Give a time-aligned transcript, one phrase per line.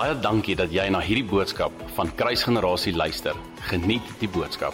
[0.00, 3.36] Baie dankie dat jy na hierdie boodskap van Kruisgenerasie luister.
[3.68, 4.72] Geniet die boodskap.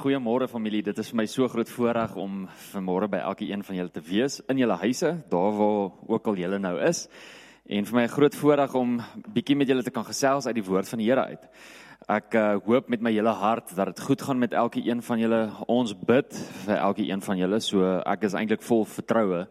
[0.00, 0.80] Goeiemôre familie.
[0.82, 4.02] Dit is vir my so groot voorreg om vanmôre by elke een van julle te
[4.08, 7.04] wees in julle huise, daar waar ook al julle nou is.
[7.70, 8.98] En vir my 'n groot voorreg om
[9.30, 11.48] bietjie met julle te kan gesels uit die woord van die Here uit.
[12.08, 15.18] Ek uh, hoop met my hele hart dat dit goed gaan met elke een van
[15.18, 15.50] julle.
[15.68, 16.34] Ons bid
[16.66, 17.60] vir elke een van julle.
[17.60, 19.46] So ek is eintlik vol vertroue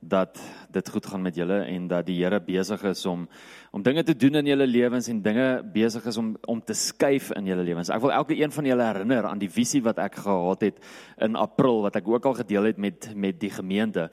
[0.00, 0.40] dat
[0.72, 3.28] dit goed gaan met julle en dat die Here besig is om
[3.70, 7.30] om dinge te doen in julle lewens en dinge besig is om om te skuif
[7.36, 7.92] in julle lewens.
[7.92, 10.80] Ek wil elke een van julle herinner aan die visie wat ek gehad het
[11.20, 14.08] in April wat ek ook al gedeel het met met die gemeente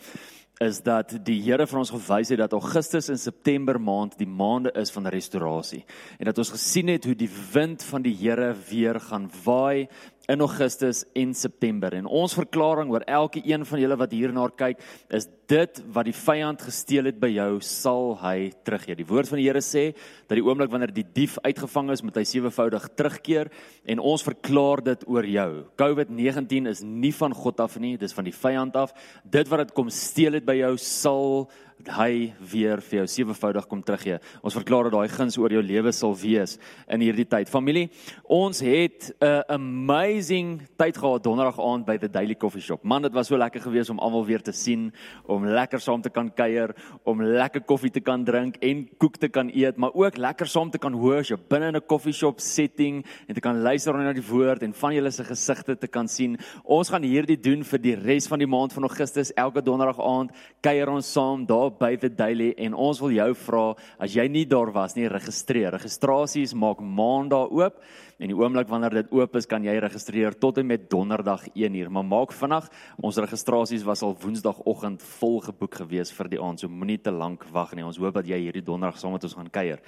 [0.60, 4.72] is dat die Here vir ons gewys het dat Augustus en September maand die maande
[4.76, 5.84] is van restaurasie
[6.18, 9.88] en dat ons gesien het hoe die wind van die Here weer gaan waai
[10.28, 11.94] in Augustus en September.
[11.96, 14.82] En ons verklaring oor elke een van julle wat hierna kyk,
[15.16, 18.98] is dit wat die vyand gesteel het by jou, sal hy teruggee.
[19.00, 19.86] Die woord van die Here sê
[20.28, 23.52] dat die oomblik wanneer die dief uitgevang is, moet hy sewevoudig terugkeer
[23.88, 25.50] en ons verklaar dit oor jou.
[25.80, 28.92] COVID-19 is nie van God af nie, dis van die vyand af.
[29.24, 31.48] Dit wat dit kom steel het by jou, sal
[31.86, 34.18] hy weer vir jou sewevoudig kom teruggee.
[34.42, 36.58] Ons verklaar dat daai guns oor jou lewe sal wees
[36.92, 37.50] in hierdie tyd.
[37.50, 37.90] Familie,
[38.24, 42.84] ons het 'n amazing tyd gehad donderdag aand by the Daily Coffee Shop.
[42.84, 44.92] Man, dit was so lekker geweest om almal weer te sien,
[45.26, 49.30] om lekker saam te kan kuier, om lekker koffie te kan drink en koek te
[49.30, 53.06] kan eet, maar ook lekker saam te kan worship binne in 'n coffee shop setting
[53.28, 56.38] en te kan luister na die woord en van julle se gesigte te kan sien.
[56.64, 60.32] Ons gaan hierdie doen vir die res van die maand van Augustus elke donderdag aand
[60.62, 63.64] kuier ons saam daar daar by the daily en ons wil jou vra
[64.00, 65.74] as jy nie daar was nie registreer.
[65.76, 67.82] Registrasies maak maandag oop
[68.20, 71.90] en die oomblik wanneer dit oop is kan jy registreer tot en met donderdag 1uur.
[71.90, 72.70] Maar maak vinnig.
[73.02, 76.62] Ons registrasies was al woensdagoggend vol geboek gewees vir die aand.
[76.62, 77.86] So moenie te lank wag nie.
[77.86, 79.84] Ons hoop dat jy hierdie donderdag saam met ons gaan kuier.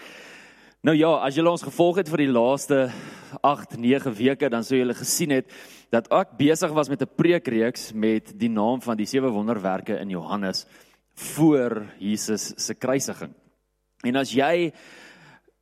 [0.79, 2.85] Nou ja, as julle ons gevolg het vir die laaste
[3.43, 5.49] 8, 9 weke, dan sou julle gesien het
[5.91, 10.09] dat ek besig was met 'n preekreeks met die naam van die sewe wonderwerke in
[10.09, 10.65] Johannes
[11.19, 13.33] voor Jesus se kruisiging.
[14.07, 14.71] En as jy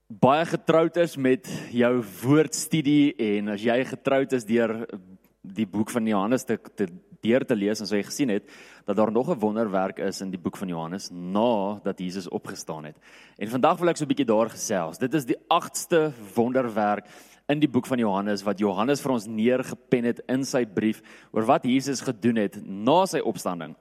[0.08, 1.92] baie getroud is met jou
[2.22, 4.86] woordstudie en as jy getroud is deur
[5.42, 6.88] die boek van Johannes te, te
[7.24, 8.46] deur te lees en so jy gesien het
[8.88, 12.86] dat daar nog 'n wonderwerk is in die boek van Johannes na dat Jesus opgestaan
[12.86, 12.96] het.
[13.38, 14.98] En vandag wil ek so 'n bietjie daar gesels.
[14.98, 17.06] Dit is die 8ste wonderwerk
[17.48, 21.02] in die boek van Johannes wat Johannes vir ons neergepen het in sy brief
[21.32, 23.76] oor wat Jesus gedoen het na sy opstanding.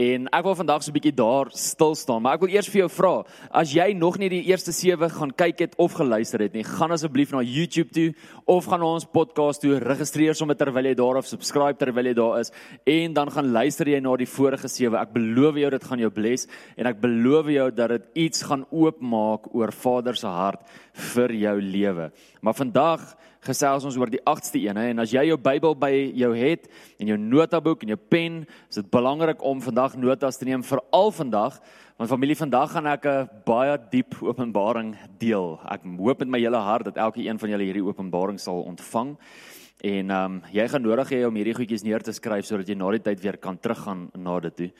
[0.00, 2.80] En ek wil vandag so 'n bietjie daar stil staan, maar ek wil eers vir
[2.80, 6.54] jou vra, as jy nog nie die eerste 7 gaan kyk het of geluister het
[6.54, 8.14] nie, gaan asseblief na YouTube toe
[8.46, 12.14] of gaan na ons podcast toe, registreer sommer terwyl jy daar of subscribe terwyl jy
[12.14, 12.50] daar is
[12.86, 14.96] en dan gaan luister jy na die vorige 7.
[14.96, 16.46] Ek beloof jou dit gaan jou bless
[16.76, 20.62] en ek beloof jou dat dit iets gaan oopmaak oor Vader se hart
[20.94, 22.10] vir jou lewe.
[22.40, 25.92] Maar vandag gesels ons oor die 8ste een hè en as jy jou Bybel by
[26.16, 26.66] jou het
[27.00, 31.12] en jou notaboek en jou pen, is dit belangrik om vandag notas te neem veral
[31.12, 31.60] vandag
[32.00, 35.60] want familie vandag gaan ek 'n baie diep openbaring deel.
[35.68, 39.16] Ek hoop met my hele hart dat elke een van julle hierdie openbaring sal ontvang.
[39.80, 42.74] En ehm um, jy gaan nodig hê om hierdie goedjies neer te skryf sodat jy
[42.74, 44.70] na die tyd weer kan teruggaan na dit toe.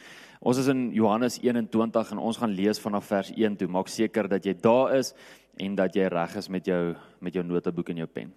[0.40, 3.68] Ons is in Johannes 21 en ons gaan lees vanaf vers 1 toe.
[3.68, 5.14] Maak seker dat jy daar is
[5.56, 8.32] en dat jy reg is met jou met jou notaboek en jou pen.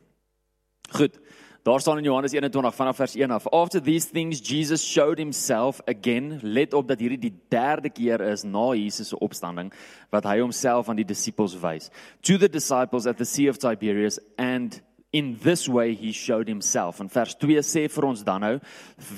[0.93, 1.19] Goed.
[1.63, 3.47] Daar staan in Johannes 21 vanaf vers 1 af.
[3.47, 6.39] After these things Jesus showed himself again.
[6.41, 9.73] Let op dat hierdie die derde keer is na Jesus se opstanding
[10.09, 11.89] wat hy homself aan die disippels wys.
[12.21, 16.99] To the disciples at the Sea of Tiberias and in this way he showed himself.
[16.99, 18.59] En vers 2 sê vir ons dan nou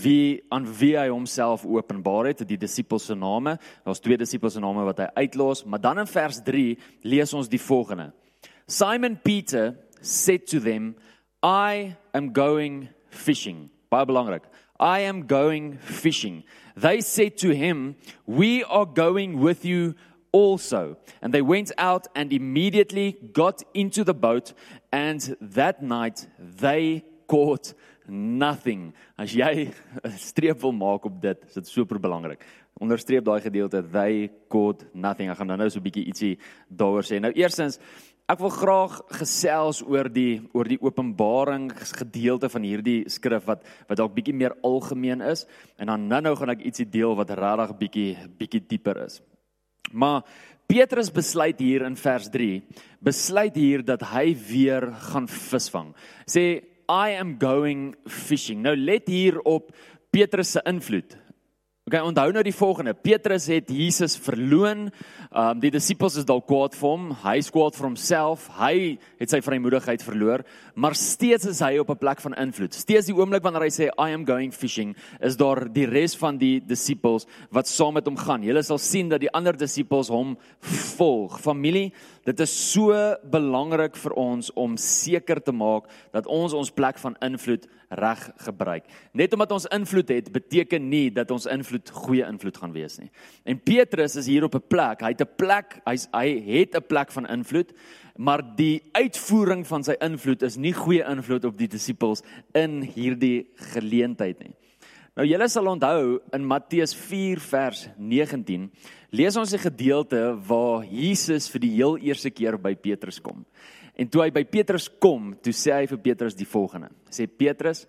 [0.03, 3.57] wie aan wie hy homself openbaar het, die disippels se name.
[3.83, 7.51] Daar's twee disippels se name wat hy uitlos, maar dan in vers 3 lees ons
[7.51, 8.13] die volgende.
[8.67, 10.93] Simon Peter said to them
[11.43, 13.69] I am going fishing.
[13.91, 14.43] Baie belangrik.
[14.79, 16.43] I am going fishing.
[16.75, 17.95] They said to him,
[18.25, 19.95] We are going with you
[20.31, 20.97] also.
[21.21, 24.53] And they went out and immediately got into the boat,
[24.91, 27.73] and that night they caught
[28.07, 28.93] nothing.
[29.17, 29.71] As jy
[30.03, 32.43] 'n streep wil maak op dit, is dit super belangrik.
[32.81, 35.29] Onderstreep daai gedeelte, they caught nothing.
[35.31, 37.19] Ek gaan nou-nou so 'n bietjie ietsie daaroor sê.
[37.19, 37.79] Nou eersins
[38.25, 43.99] Ek wil graag gesels oor die oor die Openbaring gedeelte van hierdie skrif wat wat
[43.99, 45.43] dalk bietjie meer algemeen is
[45.77, 48.07] en dan nou-nou gaan ek ietsie deel wat regtig bietjie
[48.39, 49.19] bietjie dieper is.
[49.93, 50.25] Maar
[50.65, 52.63] Petrus besluit hier in vers 3,
[53.05, 55.93] besluit hier dat hy weer gaan visvang.
[56.25, 58.63] Sê I am going fishing.
[58.65, 59.69] Nou let hier op
[60.09, 61.13] Petrus se invloed.
[61.85, 62.95] Okay, onthou nou die volgende.
[62.97, 64.87] Petrus het Jesus verloon.
[65.29, 67.03] Um die disippels is dalk kwaad vir hom.
[67.21, 68.47] Hy is kwaad vir homself.
[68.57, 70.41] Hy het sy vrymoedigheid verloor,
[70.75, 72.73] maar steeds is hy op 'n plek van invloed.
[72.73, 76.37] Steeds die oomblik wanneer hy sê I am going fishing, is daar die res van
[76.37, 78.43] die disippels wat saam met hom gaan.
[78.43, 80.37] Julle sal sien dat die ander disippels hom
[80.97, 81.39] volg.
[81.39, 81.93] Familie,
[82.23, 87.15] dit is so belangrik vir ons om seker te maak dat ons ons plek van
[87.21, 88.85] invloed reg gebruik.
[89.13, 93.11] Net omdat ons invloed het, beteken nie dat ons invloed goeie invloed gaan wees nie.
[93.45, 95.01] En Petrus is hier op 'n plek.
[95.01, 97.73] Hy het 'n plek, hy's hy het 'n plek van invloed,
[98.17, 102.23] maar die uitvoering van sy invloed is nie goeie invloed op die disippels
[102.55, 104.53] in hierdie geleentheid nie.
[105.15, 108.69] Nou julle sal onthou in Matteus 4 vers 19
[109.15, 113.45] lees ons 'n gedeelte waar Jesus vir die heel eerste keer by Petrus kom.
[113.95, 116.89] En toe hy by Petrus kom, toe sê hy vir Petrus die volgende.
[117.09, 117.87] Sê Petrus,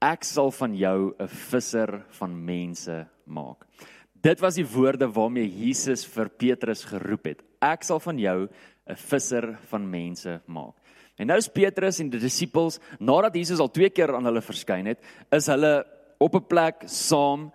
[0.00, 3.66] ek sal van jou 'n visser van mense maak.
[4.22, 7.42] Dit was die woorde waarmee Jesus vir Petrus geroep het.
[7.60, 8.48] Ek sal van jou
[8.88, 10.74] 'n visser van mense maak.
[11.16, 14.86] En nou is Petrus en die disippels, nadat Jesus al twee keer aan hulle verskyn
[14.86, 14.98] het,
[15.30, 15.84] is hulle
[16.18, 17.52] op 'n plek saam.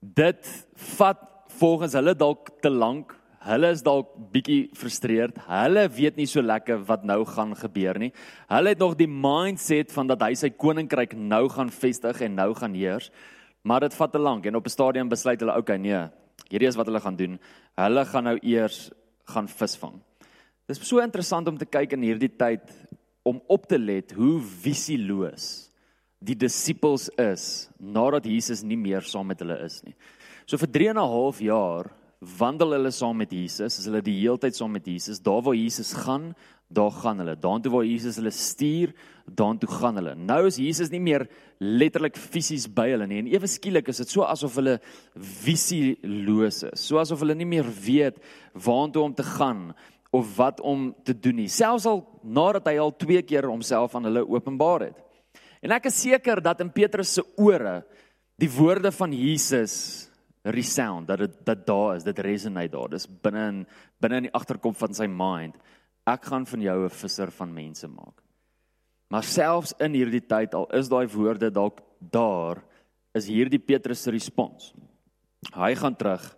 [0.00, 1.18] Dit vat
[1.48, 5.36] volgens hulle dalk te lank Hulle is dalk bietjie frustreerd.
[5.44, 8.10] Hulle weet nie so lekker wat nou gaan gebeur nie.
[8.48, 12.54] Hulle het nog die mindset van dat hy sy koninkryk nou gaan vestig en nou
[12.56, 13.10] gaan heers.
[13.68, 16.08] Maar dit vat te lank en op 'n stadium besluit hulle, okay, nee,
[16.48, 17.38] hierdie is wat hulle gaan doen.
[17.76, 18.90] Hulle gaan nou eers
[19.24, 20.00] gaan visvang.
[20.64, 22.70] Dis so interessant om te kyk in hierdie tyd
[23.28, 25.68] om op te let hoe visieloos
[26.24, 29.92] die disippels is nadat Jesus nie meer saam met hulle is nie.
[30.48, 31.90] So vir 3 en 'n half jaar
[32.38, 35.92] wandel hulle saam met Jesus, as hulle die heeltyd saam met Jesus, daar waar Jesus
[35.92, 36.34] gaan,
[36.72, 37.36] daar gaan hulle.
[37.36, 38.94] Daartoe waar Jesus hulle stuur,
[39.28, 40.14] daartoe gaan hulle.
[40.14, 41.28] Nou is Jesus nie meer
[41.60, 44.78] letterlik fisies by hulle nie en ewe skielik is dit so asof hulle
[45.14, 48.18] visieloos is, so asof hulle nie meer weet
[48.54, 49.74] waartoe om te gaan
[50.14, 51.50] of wat om te doen nie.
[51.50, 54.98] Selfs al nadat hy al twee keer homself aan hulle openbaar het.
[55.64, 57.80] En ek is seker dat in Petrus se ore
[58.38, 59.74] die woorde van Jesus
[60.44, 62.92] resound dat dit dat daar is dit resonate daar.
[62.92, 63.62] Dis binne in
[64.02, 65.56] binne in die agterkop van sy mind.
[66.06, 68.22] Ek gaan van jou 'n visser van mense maak.
[69.10, 72.62] Maar selfs in hierdie tyd al is daai woorde dalk daar
[73.14, 74.74] is hierdie Petrus se respons.
[75.54, 76.36] Hy gaan terug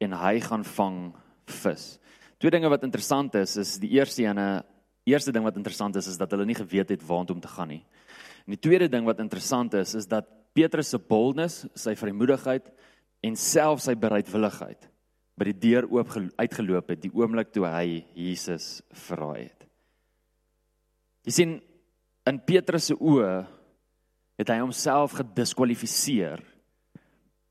[0.00, 1.14] en hy gaan vang
[1.46, 1.98] vis
[2.38, 4.64] twee dinge wat interessant is is die eerste ene
[5.06, 7.68] eerste ding wat interessant is is dat hulle nie geweet het waantoe om te gaan
[7.68, 7.84] nie
[8.46, 12.70] en die tweede ding wat interessant is is dat Petrus se boldness sy vrymoedigheid
[13.26, 14.88] en self sy bereidwilligheid
[15.36, 19.66] by die deur oop uitgeloop het die oomblik toe hy Jesus verraai het.
[21.28, 21.54] Jy sien
[22.26, 23.32] in Petrus se oë
[24.40, 26.40] het hy homself gediskwalifiseer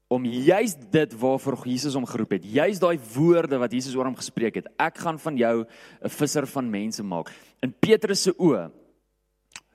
[0.08, 2.46] om juis dit waarvoor Jesus hom geroep het.
[2.46, 4.68] Juis daai woorde wat Jesus oor hom gespreek het.
[4.78, 7.32] Ek gaan van jou 'n visser van mense maak.
[7.62, 8.72] In Petrus se oë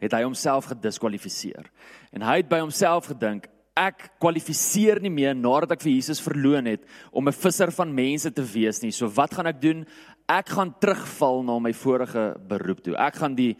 [0.00, 1.71] het hy homself gediskwalifiseer.
[2.12, 6.67] En hy het by homself gedink, ek kwalifiseer nie meer nadat ek vir Jesus verloon
[6.67, 8.91] het om 'n visser van mense te wees nie.
[8.91, 9.87] So wat gaan ek doen?
[10.29, 12.94] Ek gaan terugval na my vorige beroep toe.
[12.97, 13.56] Ek gaan die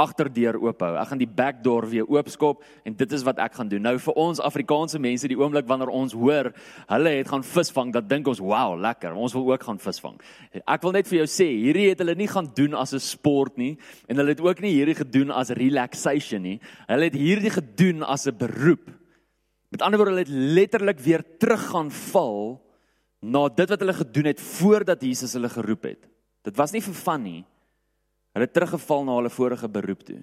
[0.00, 0.90] agterdeur oophou.
[1.00, 3.82] Ek gaan die backdoor weer oopskop en dit is wat ek gaan doen.
[3.86, 6.50] Nou vir ons Afrikaanse mense, die oomblik wanneer ons hoor
[6.90, 9.14] hulle het gaan visvang, dan dink ons, "Wow, lekker.
[9.14, 10.20] Ons wil ook gaan visvang."
[10.66, 13.56] Ek wil net vir jou sê, hierdie het hulle nie gaan doen as 'n sport
[13.56, 13.78] nie
[14.08, 16.60] en hulle het ook nie hierdie gedoen as relaxation nie.
[16.86, 18.90] Hulle het hierdie gedoen as 'n beroep.
[19.70, 22.60] Met ander woorde, hulle het letterlik weer terug gaan val
[23.22, 26.06] na dit wat hulle gedoen het voordat Jesus hulle geroep het.
[26.42, 27.44] Dit was nie vir van nie.
[28.36, 30.20] Hulle teruggeval na hulle vorige beroep toe.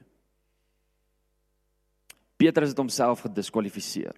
[2.37, 4.15] Petrus het homself gediskwalifiseer.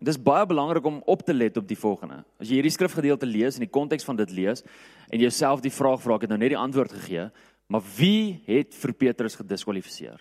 [0.00, 2.22] Dit is baie belangrik om op te let op die volgende.
[2.40, 4.64] As jy hierdie skrifgedeelte lees en die konteks van dit lees
[5.10, 7.28] en jouself die vraag vra, ek het nou net die antwoord gegee,
[7.70, 10.18] maar wie het vir Petrus gediskwalifiseer?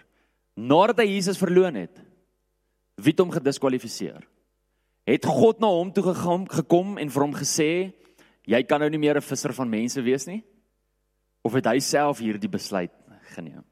[0.60, 2.04] Nadat hy Jesus verloon het,
[2.96, 4.22] Wie het hom gediskwalifiseer?
[5.10, 7.72] Het God na hom toe gegaan gekom en vir hom gesê
[8.48, 10.44] jy kan nou nie meer 'n visser van mense wees nie?
[11.44, 12.94] Of het hy self hierdie besluit
[13.36, 13.64] geneem?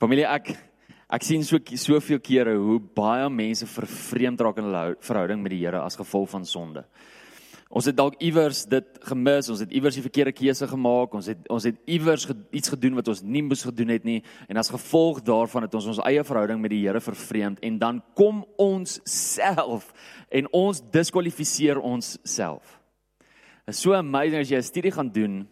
[0.00, 0.52] Familie ek
[1.06, 5.62] ek sien so soveel kere hoe baie mense vervreemd raak in hulle verhouding met die
[5.62, 6.82] Here as gevolg van sonde.
[7.66, 11.48] Ons het dalk iewers dit gemis, ons het iewers die verkeerde keuse gemaak, ons het
[11.50, 14.70] ons het iewers ge, iets gedoen wat ons nie moes gedoen het nie en as
[14.70, 19.00] gevolg daarvan het ons ons eie verhouding met die Here vervreemd en dan kom ons
[19.08, 19.88] self
[20.28, 22.76] en ons diskwalifiseer ons self.
[23.66, 25.46] Dit is so amazing as jy 'n studie gaan doen,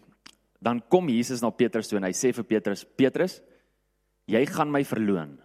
[0.64, 3.42] dan kom Jesus na Petrus toe en hy sê vir Petrus: "Petrus,
[4.26, 5.37] jy gaan my verloon.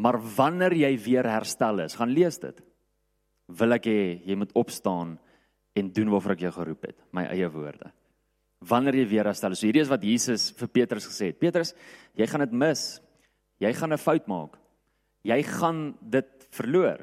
[0.00, 2.60] Maar wanneer jy weer herstel is, gaan lees dit.
[3.50, 5.16] wil ek hê jy moet opstaan
[5.74, 7.88] en doen waarvoor ek jou geroep het, my eie woorde.
[8.62, 9.56] Wanneer jy weer herstel.
[9.58, 11.40] So hierdie is wat Jesus vir Petrus gesê het.
[11.40, 11.72] Petrus,
[12.14, 13.00] jy gaan dit mis.
[13.58, 14.54] Jy gaan 'n fout maak.
[15.24, 17.00] Jy gaan dit verloor.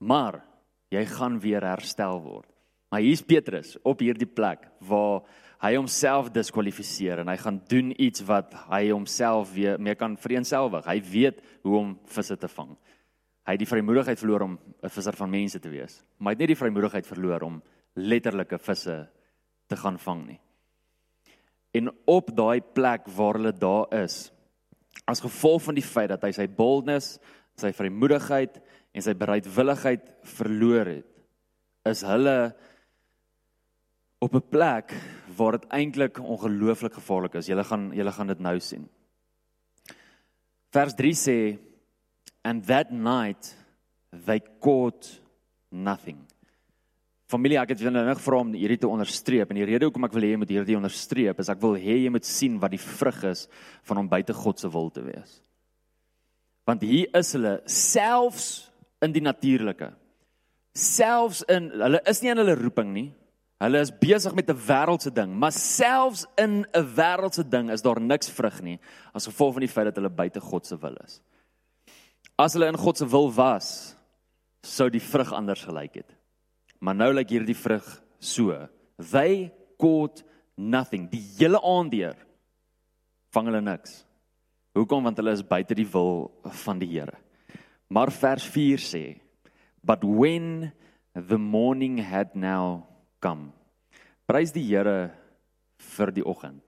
[0.00, 0.44] Maar
[0.90, 2.50] jy gaan weer herstel word.
[2.90, 5.22] Maar hier's Petrus op hierdie plek waar
[5.62, 10.84] hy homself diskwalifiseer en hy gaan doen iets wat hy homself weer mee kan vereenselwig.
[10.86, 12.74] Hy weet hoe om visse te vang.
[13.46, 16.02] Hy het die vrymoedigheid verloor om 'n visser van mense te wees.
[16.18, 17.62] Maar hy het nie die vrymoedigheid verloor om
[17.94, 19.08] letterlike visse
[19.68, 20.40] te gaan vang nie.
[21.72, 24.32] En op daai plek waar hulle daar is,
[25.04, 27.18] as gevolg van die feit dat hy sy boldness,
[27.56, 28.60] sy vrymoedigheid
[28.92, 31.06] en sy bereidwilligheid verloor het,
[31.84, 32.54] is hulle
[34.18, 34.92] op 'n plek
[35.36, 37.46] waar dit eintlik ongelooflik gevaarlik is.
[37.46, 38.88] Julle gaan julle gaan dit nou sien.
[40.70, 41.58] Vers 3 sê
[42.42, 43.56] and that night
[44.24, 45.22] they caught
[45.68, 46.18] nothing.
[47.26, 50.12] Familie, ek het julle nou gevra om hierdie te onderstreep en die rede hoekom ek
[50.14, 52.82] wil hê jy moet hierdie onderstreep is ek wil hê jy moet sien wat die
[52.82, 53.48] vrug is
[53.82, 55.40] van om buite God se wil te wees.
[56.66, 58.70] Want hier is hulle selfs
[59.02, 59.90] in die natuurlike.
[60.74, 63.08] Selfs in hulle is nie in hulle roeping nie.
[63.56, 68.00] Hulle is besig met 'n wêreldse ding, maar selfs in 'n wêreldse ding is daar
[68.00, 68.78] niks vrug nie
[69.14, 71.22] as gevolg van die feit dat hulle buite God se wil is.
[72.36, 73.96] As hulle in God se wil was,
[74.62, 76.16] sou die vrug anders gelyk het.
[76.80, 78.68] Maar nou lyk hierdie vrug so.
[79.10, 80.24] They caught
[80.56, 81.08] nothing.
[81.10, 82.16] Die hele aand deur
[83.32, 84.04] vang hulle niks.
[84.76, 85.04] Hoekom?
[85.08, 86.30] Want hulle is buite die wil
[86.64, 87.16] van die Here.
[87.88, 89.20] Maar vers 4 sê,
[89.82, 90.72] "But when
[91.14, 92.84] the morning had now
[93.20, 93.52] come."
[94.26, 95.12] Prys die Here
[95.78, 96.64] vir die oggend.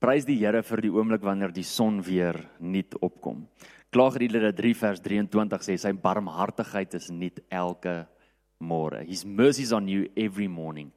[0.00, 3.46] Prys die Here vir die oomblik wanneer die son weer nuut opkom.
[3.92, 8.06] Klaagliedere 3 vers 23 sê sy barmhartigheid is nie elke
[8.62, 9.04] môre.
[9.04, 10.92] His mercies on you every morning.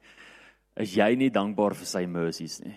[0.76, 2.74] Is jy nie dankbaar vir sy mercies nie?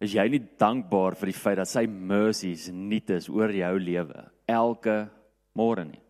[0.00, 4.26] Is jy nie dankbaar vir die feit dat sy mercies nuut is oor jou lewe
[4.46, 5.06] elke
[5.56, 6.00] môre nie?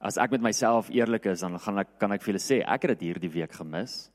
[0.00, 2.84] As ek met myself eerlik is, dan gaan ek kan ek vir julle sê ek
[2.84, 4.10] het dit hierdie week gemis.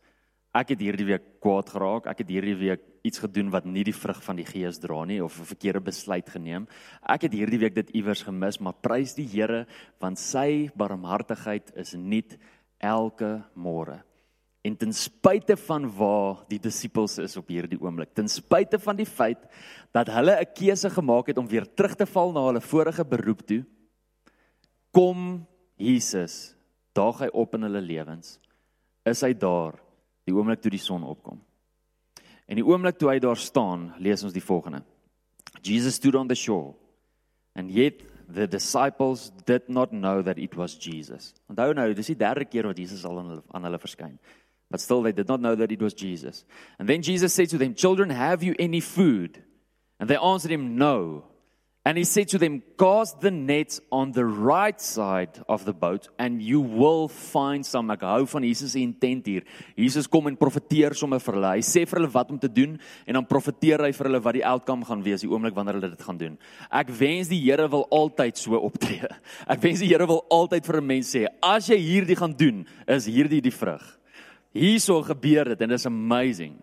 [0.53, 2.07] Ek het hierdie week kwaad geraak.
[2.11, 5.21] Ek het hierdie week iets gedoen wat nie die vrug van die Gees dra nie
[5.23, 6.67] of 'n verkeerde besluit geneem.
[7.01, 9.65] Ek het hierdie week dit iewers gemis, maar prys die Here
[9.99, 12.37] want sy barmhartigheid is nuut
[12.79, 14.03] elke môre.
[14.63, 19.05] En ten spyte van waar die disippels is op hierdie oomblik, ten spyte van die
[19.05, 19.39] feit
[19.91, 23.41] dat hulle 'n keuse gemaak het om weer terug te val na hulle vorige beroep
[23.47, 23.65] toe,
[24.91, 25.47] kom
[25.81, 26.53] Jesus
[26.93, 28.37] daag hy op in hulle lewens.
[29.07, 29.79] Is hy daar?
[30.27, 31.39] die oomblik toe die son opkom.
[32.47, 34.83] En die oomblik toe hy daar staan, lees ons die volgende.
[35.65, 36.73] Jesus stood on the shore
[37.55, 41.33] and yet the disciples did not know that it was Jesus.
[41.51, 44.15] Onthou nou, dis die derde keer wat Jesus al aan hulle aan hulle verskyn.
[44.71, 46.45] But still they did not know that it was Jesus.
[46.79, 49.43] And then Jesus said to them, "Children, have you any food?"
[49.99, 51.27] And they answered him, "No."
[51.83, 56.09] And he said to them, Cast the nets on the right side of the boat
[56.19, 57.89] and you will find some.
[57.89, 59.47] Ek hou van Jesus se intent hier.
[59.73, 61.55] Jesus kom en profeteer sommer vir hulle.
[61.57, 62.77] Hy sê vir hulle wat om te doen
[63.09, 65.89] en dan profeteer hy vir hulle wat die outcome gaan wees die oomblik wanneer hulle
[65.95, 66.37] dit gaan doen.
[66.69, 69.09] Ek wens die Here wil altyd so optree.
[69.49, 72.65] Ek wens die Here wil altyd vir 'n mens sê, as jy hierdie gaan doen,
[72.87, 73.81] is hierdie die vrug.
[74.53, 76.61] Hierso gebeur dit en dit is amazing.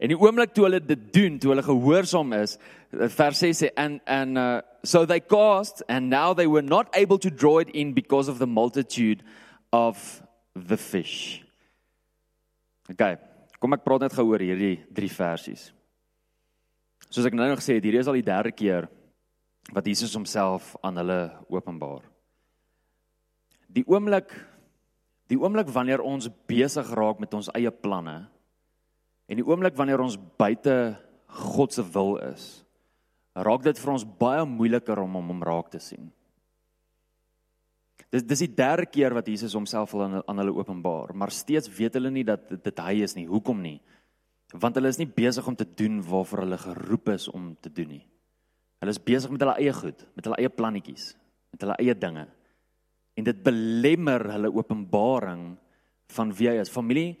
[0.00, 2.56] En die oomblik toe hulle dit doen, toe hulle gehoorsaam is,
[2.90, 7.18] vers 6 sê and and uh, so they cast and now they were not able
[7.18, 9.22] to draw it in because of the multitude
[9.72, 10.22] of
[10.54, 11.42] the fish.
[12.90, 13.16] Okay,
[13.62, 15.70] kom ek praat net gou oor hierdie drie versies.
[17.10, 18.88] Soos ek nou nog gesê het, hierdie is al die derde keer
[19.70, 21.20] wat Jesus homself aan hulle
[21.52, 22.02] openbaar.
[23.70, 24.32] Die oomblik
[25.30, 28.24] die oomblik wanneer ons besig raak met ons eie planne
[29.30, 30.74] En die oomblik wanneer ons buite
[31.30, 32.64] God se wil is,
[33.38, 36.08] raak dit vir ons baie moeiliker om hom om raak te sien.
[38.10, 41.94] Dis dis die derde keer wat Jesus homself aan aan hulle openbaar, maar steeds weet
[41.94, 43.28] hulle nie dat dit, hy is nie.
[43.30, 43.78] Hoekom nie?
[44.50, 47.94] Want hulle is nie besig om te doen waarvoor hulle geroep is om te doen
[47.94, 48.04] nie.
[48.82, 51.12] Hulle is besig met hulle eie goed, met hulle eie plannetjies,
[51.54, 52.26] met hulle eie dinge.
[53.14, 55.52] En dit belemmer hulle openbaring
[56.16, 56.72] van wie hy is.
[56.72, 57.14] Familie,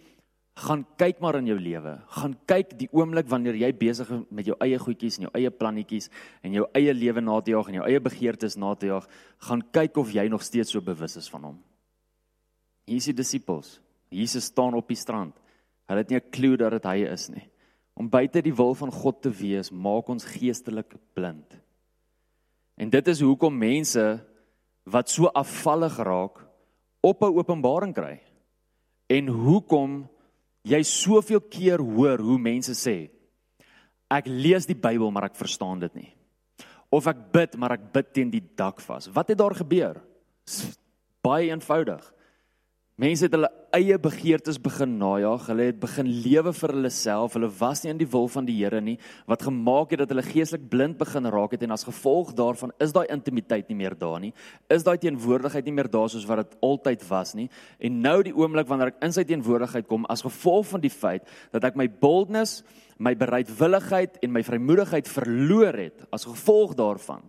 [0.54, 1.94] gaan kyk maar in jou lewe.
[2.16, 5.50] Gaan kyk die oomblik wanneer jy besig is met jou eie goedjies en jou eie
[5.50, 6.10] plannetjies
[6.42, 9.06] en jou eie lewe na te jaag en jou eie begeertes na te jaag,
[9.46, 11.58] gaan kyk of jy nog steeds so bewus is van hom.
[12.86, 13.78] Hier is die disippels.
[14.10, 15.34] Jesus staan op die strand.
[15.88, 17.48] Hulle het nie 'n klou dat dit hy is nie.
[17.94, 21.58] Om buite die wil van God te wees, maak ons geestelik blind.
[22.76, 24.20] En dit is hoekom mense
[24.84, 26.46] wat so afvallig raak,
[27.00, 28.20] ophou openbaring kry.
[29.08, 30.08] En hoekom
[30.66, 33.10] jy soveel keer hoor hoe mense sê
[34.10, 36.10] ek lees die Bybel maar ek verstaan dit nie.
[36.90, 39.06] Of ek bid maar ek bid teen die dak vas.
[39.14, 40.00] Wat het daar gebeur?
[41.22, 42.02] Baie eenvoudig.
[43.00, 45.46] Mense het hulle eie begeertes begin najag.
[45.48, 47.32] Hulle het begin lewe vir hulle self.
[47.38, 48.98] Hulle was nie in die wil van die Here nie
[49.30, 52.92] wat gemaak het dat hulle geestelik blind begin raak het en as gevolg daarvan is
[52.92, 54.34] daai intimiteit nie meer daar nie.
[54.68, 57.46] Is daai teenwoordigheid nie meer daar soos wat dit altyd was nie.
[57.80, 61.24] En nou die oomblik wanneer ek in sy teenwoordigheid kom as gevolg van die feit
[61.54, 62.60] dat ek my boldness,
[62.98, 67.24] my bereidwilligheid en my vrymoedigheid verloor het as gevolg daarvan,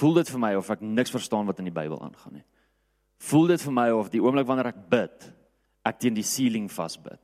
[0.00, 2.46] voel dit vir my of ek niks verstaan wat in die Bybel aangaan nie
[3.20, 5.28] voel dit vir my of die oomblik wanneer ek bid,
[5.86, 7.20] ek teen die ceiling vasbid.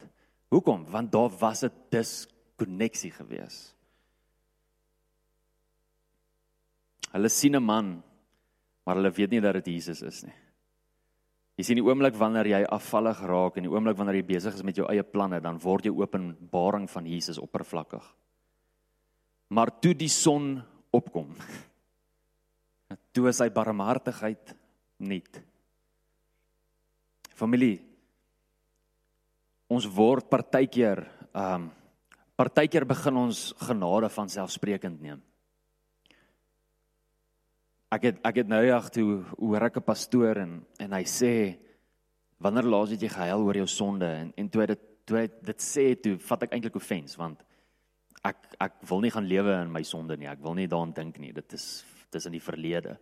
[0.53, 0.85] Hoekom?
[0.93, 3.75] Want daar was 'n diskonneksie gewees.
[7.13, 8.03] Hulle sien 'n man,
[8.85, 10.35] maar hulle weet nie dat dit Jesus is nie.
[11.57, 14.63] Jy sien die oomblik wanneer jy afvallig raak en die oomblik wanneer jy besig is
[14.63, 18.05] met jou eie planne, dan word jou openbaring van Jesus oppervlakkig.
[19.49, 20.63] Maar toe die son
[20.93, 21.35] opkom,
[23.15, 24.55] toe is sy barmhartigheid
[24.99, 25.41] nuut.
[27.37, 27.81] Familie.
[29.69, 31.05] Ons word partykeer
[31.37, 31.73] ehm um,
[32.37, 35.21] partykeer begin ons genade van selfsprekend neem.
[37.93, 41.57] Ek het ek het nou jag toe hoor ek 'n pastoor en en hy sê
[42.39, 45.61] wanneer laas het jy gehuil oor jou sonde en en toe dit toe hy dit
[45.63, 47.45] sê toe vat ek eintlik offens want
[48.25, 50.29] ek ek wil nie gaan lewe in my sonde nie.
[50.29, 51.33] Ek wil nie daaraan dink nie.
[51.33, 52.99] Dit is dit is in die verlede.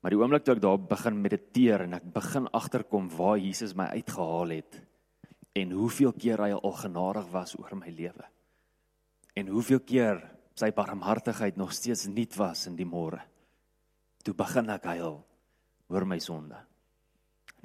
[0.00, 3.90] Maar die oomblik toe ek daar begin mediteer en ek begin agterkom waar Jesus my
[3.98, 4.80] uitgehaal het
[5.60, 8.26] en hoeveel keer hy al genadig was oor my lewe.
[9.36, 10.22] En hoeveel keer
[10.56, 13.20] sy barmhartigheid nog steeds nuut was in die môre.
[14.24, 15.18] Toe begin ek huil
[15.90, 16.56] oor my sonde.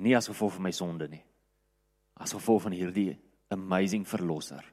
[0.02, 1.24] Nie as gevolg van my sonde nie.
[2.20, 3.14] As gevolg van hierdie
[3.54, 4.66] amazing verlosser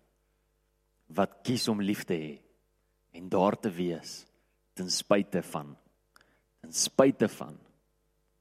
[1.12, 2.32] wat kies om lief te hê
[3.18, 4.22] en daar te wees
[4.72, 5.74] ten spyte van
[6.62, 7.58] Ten spyte van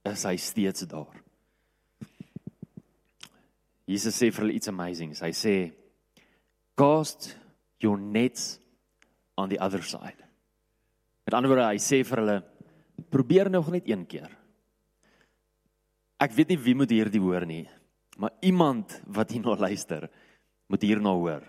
[0.08, 1.18] is hy steeds daar.
[3.90, 5.14] Jesus sê vir hulle iets amazing.
[5.18, 5.56] Hy sê
[6.80, 7.34] cast
[7.84, 8.60] your nets
[9.38, 10.22] on the other side.
[11.26, 12.38] Met ander woorde, hy sê vir hulle
[13.12, 14.30] probeer nog net een keer.
[16.22, 17.66] Ek weet nie wie moet hierdie hoor nie,
[18.22, 20.06] maar iemand wat hierna luister,
[20.70, 21.42] moet hierna hoor.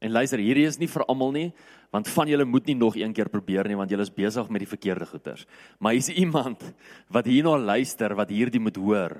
[0.00, 1.48] En luister, hierdie is nie vir almal nie,
[1.92, 4.64] want van julle moet nie nog een keer probeer nie want julle is besig met
[4.64, 5.44] die verkeerde goeters.
[5.78, 6.64] Maar hier's iemand
[7.12, 9.18] wat hierna luister wat hierdie moet hoor.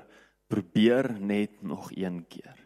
[0.51, 2.57] Probeer net nog een keer.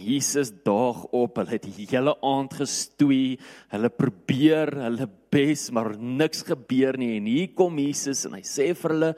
[0.00, 3.36] Jesus daag op, hulle het die hele aand gestoei,
[3.72, 8.70] hulle probeer hulle bes, maar niks gebeur nie en hier kom Jesus en hy sê
[8.74, 9.10] vir hulle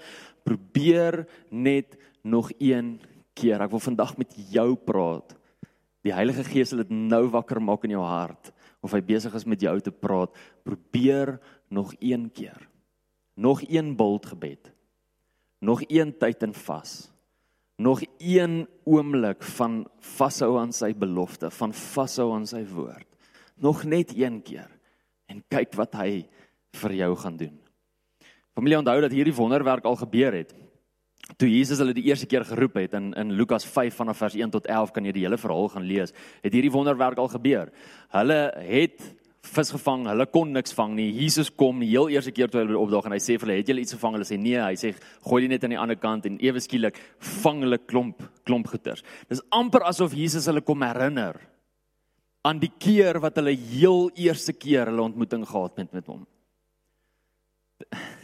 [0.43, 1.23] probeer
[1.55, 1.97] net
[2.27, 2.97] nog een
[3.39, 3.63] keer.
[3.63, 5.37] Ek wil vandag met jou praat
[6.03, 8.51] Die Heilige Gees sal dit nou wakker maak in jou hart
[8.83, 10.35] of hy besig is met jou te praat.
[10.67, 11.37] Probeer
[11.71, 12.59] nog een keer.
[13.39, 14.73] Nog een bult gebed.
[15.63, 17.13] Nog een tyd in vas.
[17.79, 23.07] Nog een oomblik van vashou aan sy belofte, van vashou aan sy woord.
[23.63, 24.71] Nog net een keer
[25.31, 26.27] en kyk wat hy
[26.83, 27.55] vir jou gaan doen.
[28.53, 30.53] Familie onthou dat hierdie wonderwerk al gebeur het
[31.37, 34.51] toe Jesus hulle die eerste keer geroep het in in Lukas 5 vanaf vers 1
[34.51, 36.15] tot 11 kan jy die hele verhaal gaan lees.
[36.43, 37.71] Het hierdie wonderwerk al gebeur.
[38.13, 39.03] Hulle het
[39.43, 41.09] vis gevang, hulle kon niks vang nie.
[41.17, 43.69] Jesus kom die heel eerste keer toe hulle opdaag en hy sê vir hulle, "Het
[43.69, 46.27] julle iets gevang?" Hulle sê, "Nee." Hy sê, "Gooi dit net aan die ander kant"
[46.27, 49.03] en ewe skielik vang hulle klomp klomp goeters.
[49.29, 51.35] Dis amper asof Jesus hulle kom herinner
[52.45, 56.27] aan die keer wat hulle heel eerste keer hulle ontmoeting gehad het met hom.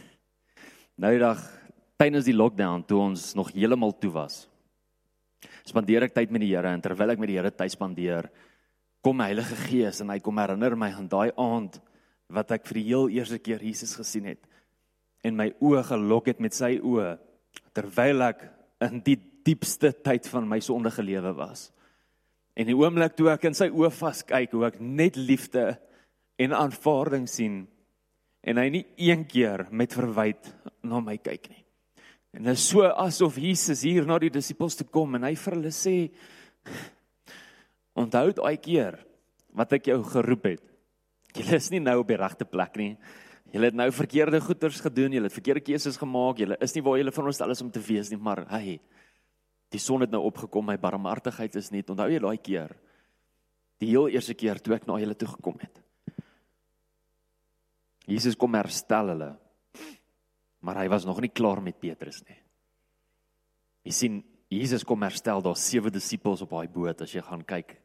[0.99, 1.58] Nou die dag
[1.99, 4.45] tydens die lockdown toe ons nog heeltemal toe was.
[5.67, 8.29] Spandeer ek tyd met die Here en terwyl ek met die Here tyd spandeer,
[9.03, 11.79] kom die Heilige Gees en hy kom herinner my aan daai aand
[12.31, 14.47] wat ek vir die heel eerste keer Jesus gesien het
[15.27, 17.17] en my oë gelok het met sy oë
[17.75, 18.45] terwyl ek
[18.87, 21.69] in die diepste tyd van my sondige lewe was.
[22.55, 25.73] En die oomblik toe ek in sy oë vaskyk, hoe ek net liefde
[26.39, 27.65] en aanvaarding sien
[28.39, 30.53] en hy nie een keer met verwyd
[30.87, 31.63] na my kyk nie.
[32.35, 35.57] En dit is so asof Jesus hier na die disippels toe kom en hy vir
[35.57, 35.95] hulle sê
[37.99, 38.99] Onthou daai keer
[39.57, 40.61] wat ek jou geroep het.
[41.35, 42.93] Jy is nie nou op die regte plek nie.
[43.49, 46.99] Jy het nou verkeerde goeders gedoen, jy het verkeerde keuses gemaak, jy is nie waar
[46.99, 48.77] jy veronderstel is om te wees nie, maar hey,
[49.73, 51.81] die son het nou opgekom, my barmhartigheid is nie.
[51.81, 52.75] Onthou jy daai keer?
[53.81, 55.81] Die heel eerste keer toe ek na julle toe gekom het.
[58.09, 59.33] Jesus kom herstel hulle
[60.59, 62.37] maar hy was nog nie klaar met Petrus nie.
[63.87, 64.19] Jy sien
[64.49, 67.75] Jesus kom herstel daar sewe disippels op daai boot as jy gaan kyk.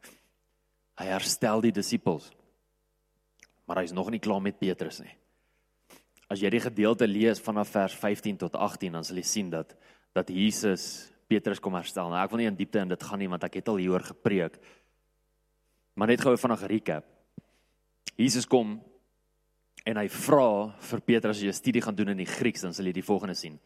[0.97, 2.31] Hy herstel die disippels.
[3.69, 5.13] Maar hy's nog nie klaar met Petrus nie.
[6.29, 9.75] As jy die gedeelte lees vanaf vers 15 tot 18 dan sal jy sien dat
[10.15, 12.09] dat Jesus Petrus kom herstel.
[12.09, 14.05] Nou ek wil nie in diepte in dit gaan nie want ek het al hieroor
[14.09, 14.57] gepreek.
[15.95, 17.05] Maar net gou vanaand 'n recap.
[18.17, 18.81] Jesus kom
[19.85, 20.49] en hy vra
[20.89, 23.05] vir Petrus as jy 'n studie gaan doen in die Grieks dan sal jy die
[23.05, 23.59] volgende sien.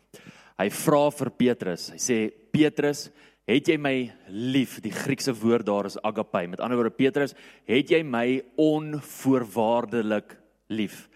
[0.59, 1.89] Hy vra vir Petrus.
[1.89, 3.09] Hy sê Petrus,
[3.47, 4.81] het jy my lief?
[4.81, 6.47] Die Griekse woord daar is agape.
[6.47, 7.33] Met ander woorde Petrus,
[7.65, 10.35] het jy my onvoorwaardelik
[10.69, 11.07] lief?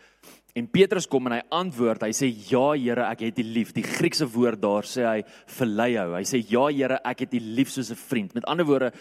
[0.55, 3.73] En Petrus kom en hy antwoord, hy sê ja Here, ek het U lief.
[3.73, 5.23] Die Griekse woord daar sê hy
[5.97, 6.13] hou.
[6.15, 8.35] Hy sê ja Here, ek het U lief soos 'n vriend.
[8.35, 8.93] Met ander woorde,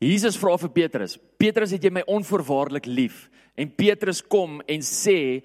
[0.00, 3.28] Jesus vra vir Petrus, Petrus, het jy my onvoorwaardelik lief?
[3.58, 5.42] En Petrus kom en sê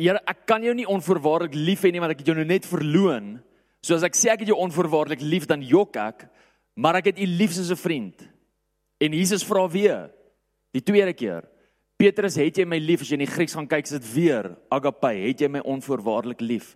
[0.00, 2.64] Here, ek kan jou nie onvoorwaardelik lief hê nie want ek het jou nou net
[2.64, 3.34] verloon.
[3.84, 6.24] So as ek sê ek het jou onvoorwaardelik lief, dan jok ek,
[6.80, 8.16] maar ek het U lief soos 'n vriend.
[8.96, 10.08] En Jesus vra weer
[10.72, 11.44] die tweede keer
[12.00, 13.02] Petrus, het jy my lief?
[13.04, 16.40] As jy in die Grieks gaan kyk, is dit weer agape, het jy my onvoorwaardelik
[16.40, 16.72] lief?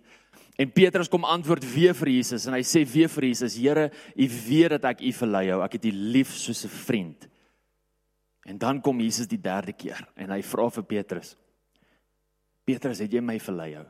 [0.61, 4.27] En Petrus kom antwoord weer vir Jesus en hy sê weer vir Jesus: Here, U
[4.29, 5.63] weet dat ek U verlei hou.
[5.65, 7.27] Ek het U lief soos 'n vriend.
[8.45, 11.33] En dan kom Jesus die derde keer en hy vra vir Petrus:
[12.65, 13.85] Petrus, het jy my verlei hou?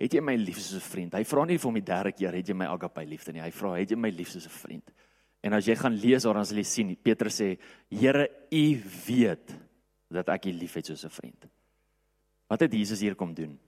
[0.00, 1.14] Het jy my lief soos 'n vriend?
[1.14, 3.42] Hy vra nie vir hom die derde keer, het jy my agape liefde nie.
[3.42, 4.90] Hy vra, het jy my lief soos 'n vriend?
[5.42, 7.58] En as jy gaan lees daar dan sal jy sien Petrus sê:
[7.90, 9.56] Here, U weet
[10.10, 11.46] dat ek U liefhet soos 'n vriend.
[12.48, 13.58] Wat het Jesus hier kom doen?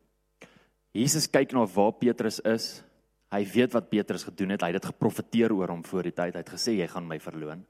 [0.92, 2.82] Jesus kyk na waar Petrus is.
[3.30, 4.60] Hy weet wat Petrus gedoen het.
[4.60, 6.34] Hy het dit geprofeteer oor hom voor die tyd.
[6.34, 7.64] Hy het gesê jy gaan my verloon.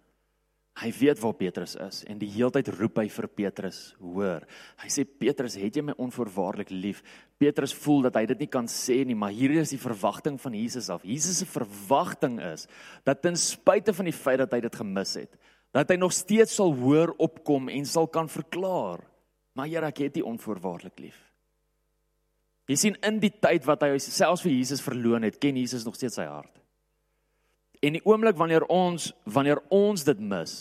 [0.80, 4.46] Hy weet waar Petrus is en die heeltyd roep hy vir Petrus, hoor.
[4.80, 7.02] Hy sê Petrus, het jy my onvoorwaardelik lief?
[7.38, 10.56] Petrus voel dat hy dit nie kan sê nie, maar hier is die verwagting van
[10.56, 11.04] Jesus af.
[11.04, 12.64] Jesus se verwagting is
[13.04, 15.36] dat ten spyte van die feit dat hy dit gemis het,
[15.76, 19.04] dat hy nog steeds sal hoor opkom en sal kan verklaar
[19.52, 21.20] maar Here ek het U onvoorwaardelik lief.
[22.70, 25.98] Jy sien in die tyd wat hy selfs vir Jesus verloon het, ken Jesus nog
[25.98, 26.61] steeds sy hart.
[27.82, 30.52] En die oomblik wanneer ons wanneer ons dit mis,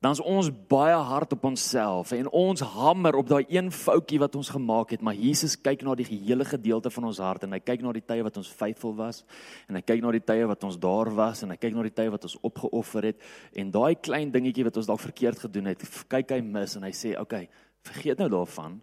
[0.00, 4.36] dan is ons baie hard op onsself en ons hamer op daai een foutjie wat
[4.38, 7.60] ons gemaak het, maar Jesus kyk na die gehele gedeelte van ons hart en hy
[7.60, 9.20] kyk na die tye wat ons faithful was
[9.68, 11.94] en hy kyk na die tye wat ons daar was en hy kyk na die
[12.00, 13.28] tye wat ons opgeoffer het
[13.60, 16.94] en daai klein dingetjie wat ons dalk verkeerd gedoen het, kyk hy mis en hy
[16.96, 17.48] sê, "Oké, okay,
[17.84, 18.80] vergeet nou daarvan.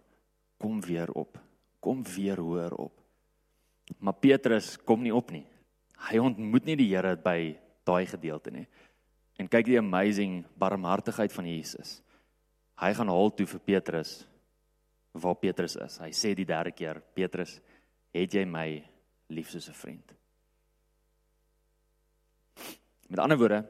[0.60, 1.38] Kom weer op.
[1.80, 2.92] Kom weer hoor op."
[3.98, 5.46] Maar Petrus kom nie op nie.
[6.10, 7.56] Hy ontmoet nie die Here by
[7.88, 8.66] daai gedeelte nie.
[9.38, 11.98] En kyk die amazing barmhartigheid van Jesus.
[12.78, 14.12] Hy gaan haal toe vir Petrus
[15.18, 15.98] waar Petrus is.
[15.98, 17.56] Hy sê die derde keer, Petrus,
[18.14, 18.68] het jy my
[19.34, 20.14] lief soos 'n vriend?
[23.08, 23.64] Met ander woorde,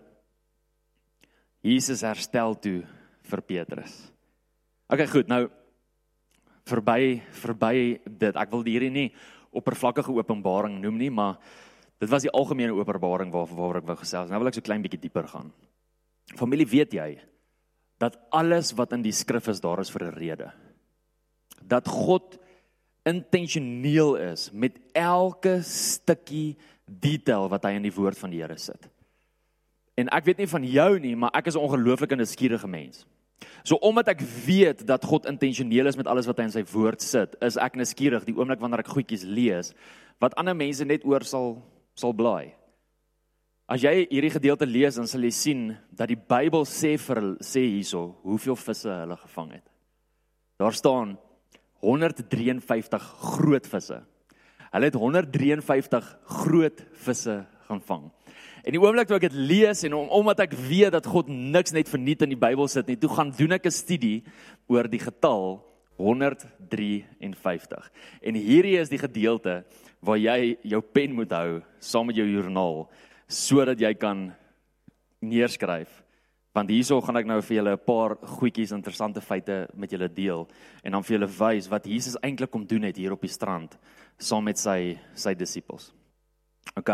[1.63, 2.83] Jesus herstel toe
[3.23, 4.13] vir Petrus.
[4.89, 5.49] OK, goed, nou
[6.69, 8.37] verby verby dit.
[8.37, 9.09] Ek wil hierdie nie
[9.51, 11.39] oppervlakkige openbaring noem nie, maar
[11.99, 14.31] Dit was die algemene openbaring waar waar ek wou gesels.
[14.31, 15.53] Nou wil ek so klein bietjie dieper gaan.
[16.39, 17.19] Familie, weet jy
[17.99, 20.53] dat alles wat in die skrif is, daar is vir 'n rede.
[21.67, 22.39] Dat God
[23.03, 26.57] intentioneel is met elke stukkie
[26.87, 28.89] detail wat hy in die woord van die Here sit.
[29.97, 33.07] En ek weet nie van jou nie, maar ek is 'n ongelooflike nuuskierige mens.
[33.65, 37.03] So omdat ek weet dat God intentioneel is met alles wat hy in sy woord
[37.03, 39.75] sit, is ek nuuskierig die oomblik wanneer ek goedjies lees
[40.19, 41.63] wat ander mense net oor sal
[41.99, 42.53] sal bly.
[43.69, 47.67] As jy hierdie gedeelte lees, dan sal jy sien dat die Bybel sê vir sê
[47.67, 49.67] hierso hoeveel visse hulle gevang het.
[50.59, 51.19] Daar staan
[51.85, 53.99] 153 groot visse.
[54.73, 56.09] Hulle het 153
[56.41, 57.37] groot visse
[57.69, 58.09] gaan vang.
[58.65, 61.73] En die oomblik toe ek dit lees en om, omdat ek weet dat God niks
[61.77, 64.25] net verniet in die Bybel sit nie, toe gaan doen ek 'n studie
[64.67, 65.61] oor die getal
[65.99, 67.91] 153.
[68.23, 69.65] En hierdie is die gedeelte
[70.01, 72.87] waar jy jou pen moet hou saam met jou joernaal
[73.29, 74.31] sodat jy kan
[75.21, 75.91] neerskryf.
[76.57, 80.49] Want hierso gaan ek nou vir julle 'n paar goedjies interessante feite met julle deel
[80.83, 83.77] en dan vir julle wys wat Jesus eintlik kom doen het hier op die strand
[84.19, 85.93] saam met sy sy disippels.
[86.77, 86.91] OK.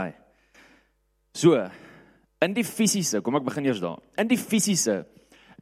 [1.35, 1.71] So,
[2.41, 4.01] in die fisiese, kom ek begin eers daar.
[4.19, 5.05] In die fisiese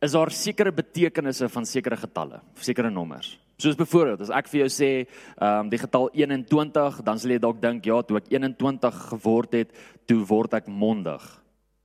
[0.02, 3.36] is daar sekere betekenisse van sekere getalle, sekere nommers.
[3.62, 4.90] Soos byvoorbeeld, as ek vir jou sê,
[5.38, 9.54] ehm um, die getal 21, dan sal jy dalk dink, ja, toe ek 21 geword
[9.54, 9.70] het,
[10.10, 11.22] toe word ek mondig.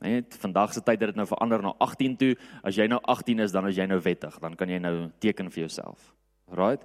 [0.02, 2.34] Net vandag se tyd het dit nou verander na 18 toe.
[2.66, 5.50] As jy nou 18 is, dan is jy nou wettig, dan kan jy nou teken
[5.54, 6.14] vir jouself.
[6.54, 6.82] Right?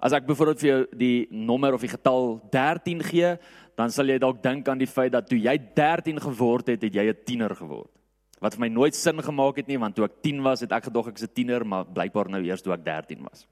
[0.00, 3.36] As ek byvoorbeeld vir jou die nommer of die getal 13 gee,
[3.76, 6.94] dan sal jy dalk dink aan die feit dat toe jy 13 geword het, het
[6.94, 7.95] jy 'n tiener geword.
[8.40, 10.90] Wat vir my nooit sin gemaak het nie, want toe ek 10 was, het ek
[10.90, 13.46] gedog ek's 'n tiener, maar blykbaar nou eers toe ek 13 was.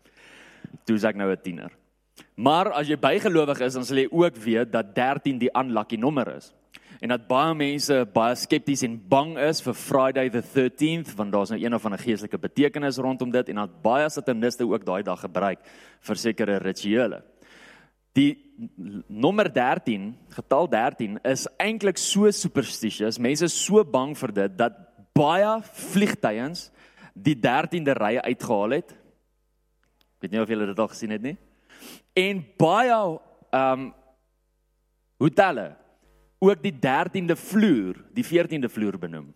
[0.84, 1.70] Toe is ek nou 'n tiener.
[2.36, 6.36] Maar as jy bygelowig is, dan sal jy ook weet dat 13 die unlucky nommer
[6.36, 6.52] is.
[7.00, 11.50] En dat baie mense baie skepties en bang is vir Friday the 13th want daar's
[11.50, 15.20] nou een of ander geestelike betekenis rondom dit en dat baie sataniste ook daai dag
[15.20, 15.58] gebruik
[16.00, 17.22] vir sekere rituele.
[18.14, 18.43] Die
[19.08, 23.18] nommer 13, getal 13 is eintlik so superstitious.
[23.18, 24.76] Mense is so bang vir dit dat
[25.14, 25.50] baie
[25.92, 26.68] vliegtyens
[27.14, 28.94] die 13de ry uitgehaal het.
[28.94, 31.36] Ek weet nie of julle dit al gesien het nie.
[32.14, 32.98] En baie
[33.54, 33.92] ehm um,
[35.22, 35.76] hotelle
[36.42, 39.28] ook die 13de vloer, die 14de vloer benoem.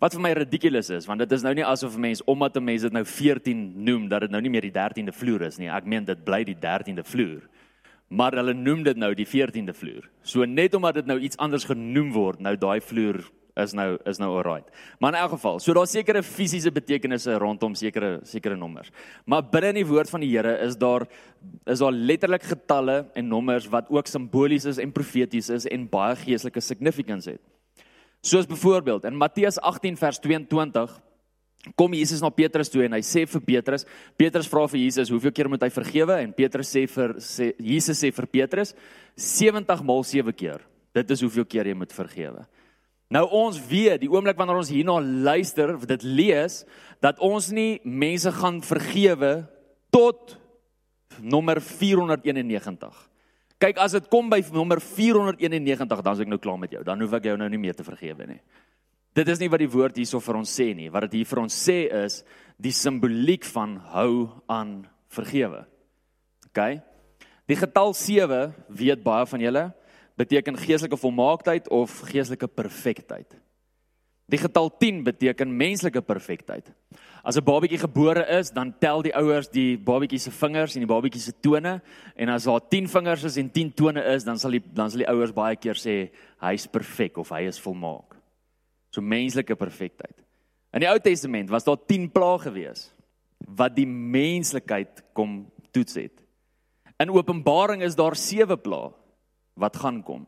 [0.00, 2.82] Wat vir my ridiculous is, want dit is nou nie asof mense omdat 'n mens
[2.82, 5.68] dit nou 14 noem dat dit nou nie meer die 13de vloer is nie.
[5.68, 7.42] Ek meen dit bly die 13de vloer
[8.10, 10.08] maar hulle noem dit nou die 14de vloer.
[10.26, 13.22] So net omdat dit nou iets anders genoem word, nou daai vloer
[13.60, 14.66] is nou is nou alright.
[14.98, 18.90] Maar in elk geval, so daar sekerre fisiese betekenisse rondom sekere sekere nommers.
[19.24, 21.06] Maar binne in die woord van die Here is daar
[21.66, 26.16] is daar letterlik getalle en nommers wat ook simbolies is en profeties is en baie
[26.24, 27.42] geestelike significance het.
[28.22, 30.98] Soos byvoorbeeld in Matteus 18 vers 22
[31.76, 33.84] kom Jesus na Petrus toe en hy sê vir Petrus,
[34.18, 36.16] Petrus vra vir Jesus, hoeveel keer moet hy vergewe?
[36.24, 38.74] En Petrus sê vir sê Jesus sê vir Petrus
[39.16, 40.64] 70 maal 7 keer.
[40.96, 42.46] Dit is hoeveel keer jy moet vergewe.
[43.10, 46.62] Nou ons weet, die oomblik wanneer ons hierna luister, dit lees
[47.02, 49.32] dat ons nie mense gaan vergewe
[49.90, 50.36] tot
[51.18, 52.94] nommer 491.
[53.60, 56.84] Kyk, as dit kom by nommer 491, dan is ek nou klaar met jou.
[56.86, 58.38] Dan hoef ek jou nou nie meer te vergewe nie.
[59.14, 60.90] Dit is nie wat die woord hierso vir ons sê nie.
[60.92, 62.20] Wat dit hier vir ons sê is
[62.60, 65.64] die simboliek van hou aan vergewe.
[66.50, 66.60] OK?
[67.50, 69.64] Die getal 7, weet baie van julle,
[70.20, 73.34] beteken geestelike volmaaktheid of geestelike perfektheid.
[74.30, 76.68] Die getal 10 beteken menslike perfektheid.
[77.24, 80.94] As 'n babatjie gebore is, dan tel die ouers die babatjie se vingers en die
[80.94, 81.82] babatjie se tone
[82.16, 84.98] en as daar 10 vingers is en 10 tone is, dan sal die dan sal
[84.98, 88.09] die ouers baie keer sê hy's perfek of hy is volmaak.
[88.90, 90.16] So menslike perfektheid.
[90.74, 92.88] In die Ou Testament was daar 10 plaae gewees
[93.56, 96.20] wat die menslikheid kom toets het.
[97.00, 98.92] In Openbaring is daar 7 plaae
[99.60, 100.26] wat gaan kom.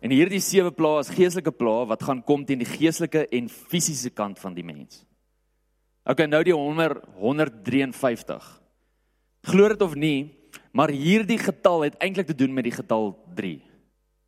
[0.00, 4.10] En hierdie 7 plaae is geestelike plaae wat gaan kom teen die geestelike en fisiese
[4.10, 5.04] kant van die mens.
[6.08, 8.46] OK, nou die 100 153.
[9.50, 10.32] Glo dit of nie,
[10.72, 13.12] maar hierdie getal het eintlik te doen met die getal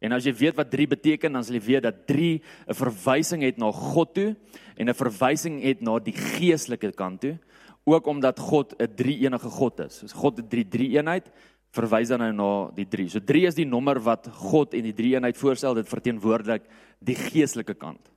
[0.03, 3.43] En as jy weet wat 3 beteken, dan sal jy weet dat 3 'n verwysing
[3.43, 4.37] het na God toe
[4.77, 7.39] en 'n verwysing het na die geestelike kant toe,
[7.85, 10.03] ook omdat God 'n drie-enige God is.
[10.07, 11.31] So God het 3 drie-eenheid
[11.73, 13.09] verwys dan nou na die 3.
[13.09, 16.63] So 3 is die nommer wat God en die drie-eenheid voorstel, dit verteenwoordig
[17.01, 18.11] die geestelike kant.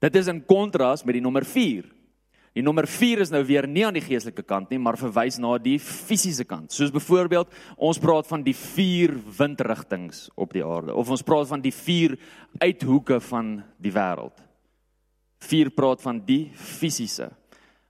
[0.00, 1.44] Dit is in kontras met die nommer
[2.56, 5.52] Die nommer 4 is nou weer nie aan die geestelike kant nie, maar verwys na
[5.62, 6.72] die fisiese kant.
[6.74, 11.62] Soos byvoorbeeld, ons praat van die vier windrigtings op die aarde of ons praat van
[11.62, 12.16] die vier
[12.58, 14.34] uithoeke van die wêreld.
[15.46, 17.30] 4 praat van die fisiese.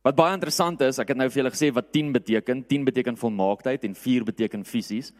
[0.05, 2.62] Wat baie interessant is, ek het nou vir julle gesê wat 10 beteken.
[2.68, 5.11] 10 beteken volmaaktheid en 4 beteken fisies.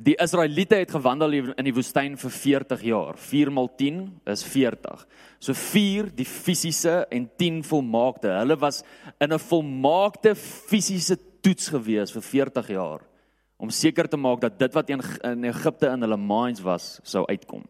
[0.00, 3.18] Die Israeliete het gewandel in die woestyn vir 40 jaar.
[3.20, 3.98] 4 maal 10
[4.32, 5.02] is 40.
[5.36, 8.30] So 4 die fisiese en 10 volmaakte.
[8.32, 8.80] Hulle was
[9.20, 13.00] in 'n volmaakte fisiese toets gewees vir 40 jaar
[13.58, 17.26] om seker te maak dat dit wat in, in Egipte in hulle minds was sou
[17.26, 17.64] uitkom.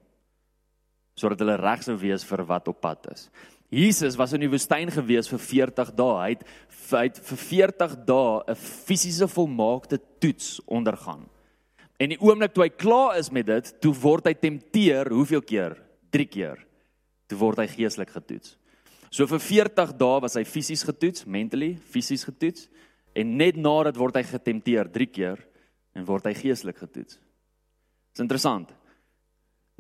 [1.16, 3.28] Sodat hulle reg sou wees vir wat op pad is.
[3.70, 6.22] Jesus was in die woestyn gewees vir 40 dae.
[6.22, 6.46] Hy het,
[6.92, 11.26] hy het vir 40 dae 'n fisiese volmaakte toets ondergaan.
[12.00, 15.76] En die oomblik toe hy klaar is met dit, toe word hy tempteer hoeveel keer?
[16.14, 16.62] 3 keer.
[17.28, 18.56] Toe word hy geestelik getoets.
[19.10, 22.68] So vir 40 dae was hy fisies getoets, mentally, fisies getoets
[23.18, 25.42] en net na dit word hy getempteer 3 keer
[25.98, 27.18] en word hy geestelik getoets.
[28.14, 28.70] Dis interessant.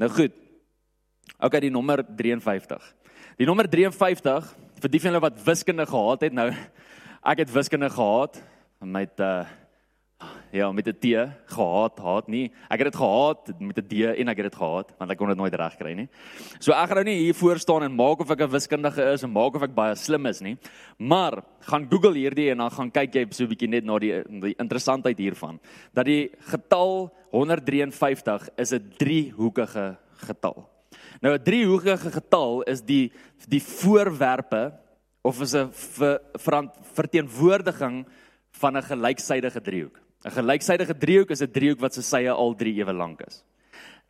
[0.00, 0.34] Nou goed.
[1.40, 2.82] OK, die nommer 53.
[3.40, 6.50] Die nommer 53 vir die van julle wat wiskunde gehad het, nou
[7.32, 8.42] ek het wiskunde gehad
[8.84, 9.46] met uh
[10.52, 11.06] Ja, met 'n T
[11.46, 12.50] gehaat, haat nie.
[12.68, 15.28] Ek het dit gehaat met 'n D en ek het dit gehaat want ek kon
[15.28, 16.08] dit nooit reg kry nie.
[16.58, 19.22] So ek gaan nou nie hier voor staan en maak of ek 'n wiskundige is
[19.22, 20.58] en maak of ek baie slim is nie.
[20.98, 24.22] Maar gaan Google hierdie en dan gaan kyk jy so 'n bietjie net na die
[24.40, 25.60] die interessantheid hiervan
[25.94, 30.68] dat die getal 153 is 'n driehoekige getal.
[31.20, 33.12] Nou 'n driehoekige getal is die
[33.48, 34.72] die voorwerpe
[35.22, 36.20] of is 'n ver,
[36.94, 38.06] verteenwoordiging
[38.50, 39.99] van 'n gelyksydige driehoek.
[40.24, 43.42] 'n Gelyksydige driehoek is 'n driehoek wat se sye al 3 ewe lank is.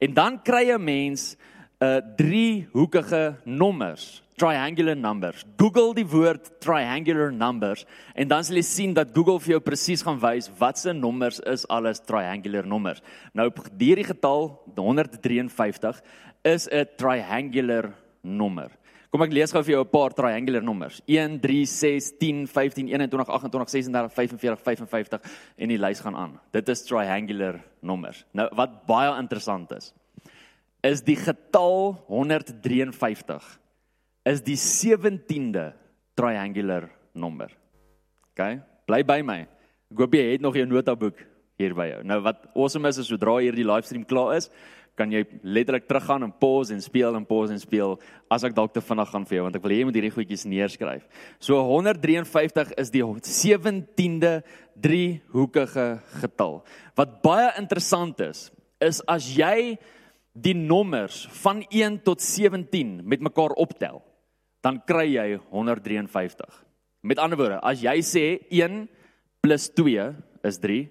[0.00, 1.36] En dan kry 'n mens
[1.80, 5.44] 'n uh, driehoekige nommers, triangular numbers.
[5.56, 10.02] Google die woord triangular numbers en dan sal jy sien dat Google vir jou presies
[10.02, 13.00] gaan wys watse nommers is alles triangular nommers.
[13.32, 16.02] Nou hierdie getal 153
[16.42, 18.70] is 'n triangular nommer.
[19.10, 21.02] Kom ek lees gou vir jou 'n paar triangular nommers.
[21.06, 25.20] 1 3 6 10 15 21 28 36 45 55
[25.58, 26.38] en die lys gaan aan.
[26.52, 28.24] Dit is triangular nommers.
[28.32, 29.92] Nou wat baie interessant is,
[30.82, 33.58] is die getal 153
[34.24, 35.72] is die 17de
[36.14, 37.50] triangular nommer.
[38.30, 38.60] OK?
[38.86, 39.46] Bly by my.
[39.90, 41.16] Jy het nog jou notaboek
[41.58, 42.02] hier by jou.
[42.04, 44.50] Nou wat awesome is is sodra hierdie livestream klaar is,
[44.98, 47.96] kan jy letterlik teruggaan en pause en speel en pause en speel
[48.30, 50.12] as ek dalk te vinnig gaan vir jou want ek wil hê jy moet hierdie
[50.14, 51.06] goedjies neerskryf.
[51.40, 54.34] So 153 is die 17de
[54.80, 55.86] driehoekige
[56.20, 56.60] getal.
[56.98, 58.48] Wat baie interessant is,
[58.80, 59.78] is as jy
[60.32, 64.00] die nommers van 1 tot 17 met mekaar optel,
[64.64, 66.64] dan kry jy 153.
[67.02, 68.86] Met ander woorde, as jy sê 1
[69.40, 70.08] + 2
[70.44, 70.82] is 3,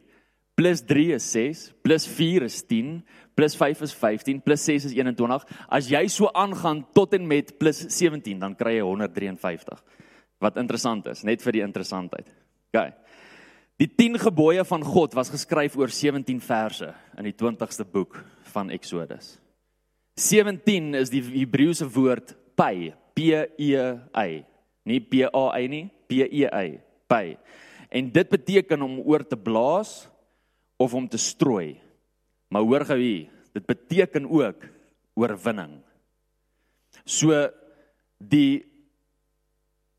[0.59, 2.99] plus 3 is 6, plus 4 is 10,
[3.33, 5.45] plus 5 is 15, plus 6 is 21.
[5.71, 9.79] As jy so aangaan tot en met plus 17, dan kry jy 153.
[10.43, 12.27] Wat interessant is, net vir die interessantheid.
[12.73, 12.91] OK.
[13.79, 18.19] Die 10 gebooie van God was geskryf oor 17 verse in die 20ste boek
[18.51, 19.37] van Exodus.
[20.19, 24.29] 17 is die Hebreëse woord pay, P E Y.
[24.83, 26.69] Nie P A Y nie, P E Y,
[27.07, 27.37] pay.
[27.87, 30.09] En dit beteken om oor te blaas
[30.79, 31.77] of om te strooi.
[32.49, 34.63] Maar hoor gou hier, dit beteken ook
[35.19, 35.79] oorwinning.
[37.03, 37.35] So
[38.17, 38.63] die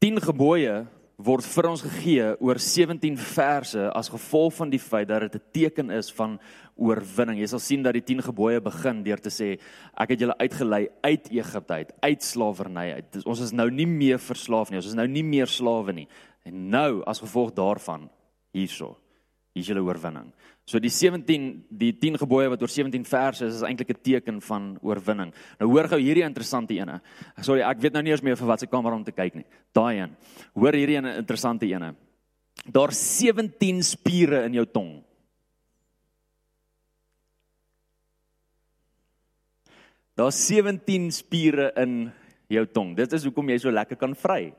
[0.00, 0.80] 10 gebooie
[1.20, 5.50] word vir ons gegee oor 17 verse as gevolg van die feit dat dit 'n
[5.52, 6.38] teken is van
[6.76, 7.38] oorwinning.
[7.40, 9.60] Jy sal sien dat die 10 gebooie begin deur te sê
[9.94, 13.26] ek het julle uitgelei uit Egipte uit, uit slawerny uit.
[13.26, 16.08] Ons is nou nie meer verslaaf nie, ons is nou nie meer slawe nie.
[16.44, 18.08] En nou as gevolg daarvan
[18.52, 18.96] hierso,
[19.52, 20.32] hier is julle oorwinning.
[20.70, 24.40] So die 17 die 10 gebooie wat oor 17 verse is is eintlik 'n teken
[24.40, 25.33] van oorwinning.
[25.59, 27.00] Nou hoor gou hierdie interessante ene.
[27.42, 29.44] Sorry, ek weet nou nie eers meer vir wat se kamera om te kyk nie.
[29.74, 30.16] Daai een.
[30.54, 31.96] Hoor hierdie ene interessante ene.
[32.64, 35.02] Daar 17 spiere in jou tong.
[40.14, 42.12] Daar 17 spiere in
[42.48, 42.96] jou tong.
[42.96, 44.54] Dit is hoekom jy so lekker kan vry.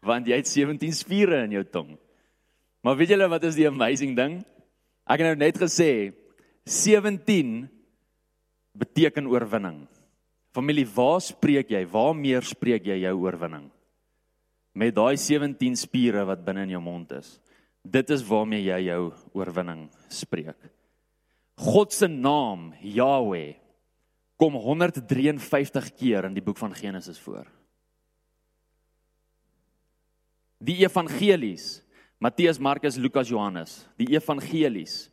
[0.00, 1.98] Want jy het 17 spiere in jou tong.
[2.80, 4.44] Maar weet julle wat is die amazing ding?
[5.06, 6.12] Ek het nou net gesê
[6.66, 7.68] 17
[8.76, 9.84] beteken oorwinning.
[10.56, 11.84] Familie, waar spreek jy?
[11.90, 13.68] Waar meer spreek jy jou oorwinning?
[14.76, 17.36] Met daai 17 spiere wat binne in jou mond is.
[17.86, 20.58] Dit is waarmee jy jou oorwinning spreek.
[21.56, 23.54] God se naam, Yahweh,
[24.36, 27.46] kom 153 keer in die boek van Genesis voor.
[30.60, 31.78] Die evangelies
[32.18, 35.06] Matteus, Markus, Lukas, Johannes, die evangelies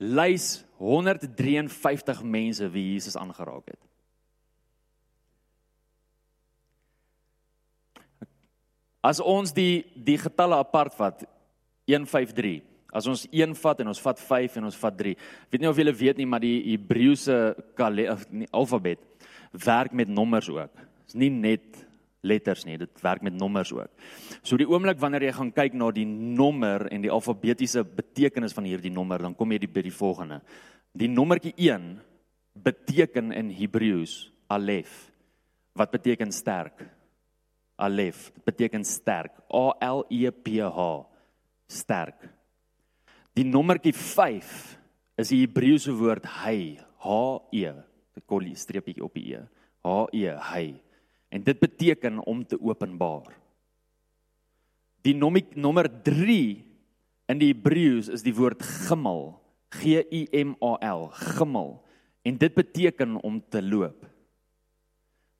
[0.00, 3.80] lys 153 mense wie Jesus aangeraak het.
[9.04, 11.26] As ons die die getalle apart vat
[11.88, 12.62] 153.
[12.94, 15.16] As ons 1 vat en ons vat 5 en ons vat 3.
[15.50, 17.36] Weet nie of julle weet nie, maar die Hebreëse
[18.54, 19.02] alfabet
[19.64, 20.72] werk met nommers ook.
[20.72, 21.84] Dit is nie net
[22.24, 23.90] letters nie, dit werk met nommers ook.
[24.42, 28.66] So die oomblik wanneer jy gaan kyk na die nommer en die alfabetiese betekenis van
[28.68, 30.40] hierdie nommer, dan kom jy by die volgende.
[30.94, 31.94] Die nommertjie 1
[32.64, 35.10] beteken in Hebreëus Alef
[35.74, 36.84] wat beteken sterk.
[37.76, 39.32] Alef beteken sterk.
[39.50, 41.02] A L E P H
[41.66, 42.28] sterk.
[43.34, 44.78] Die nommertjie 5
[45.18, 47.16] is die Hebreëse woord hy, H
[47.52, 47.66] E,
[48.14, 49.42] 'n kollie streepie op die E.
[49.82, 50.66] H E hy.
[51.34, 53.32] En dit beteken om te openbaar.
[55.04, 56.38] Die nommer 3
[57.32, 59.34] in die Hebreëus is die woord gimmel,
[59.74, 61.80] G I M A L, gimmel.
[62.24, 64.06] En dit beteken om te loop.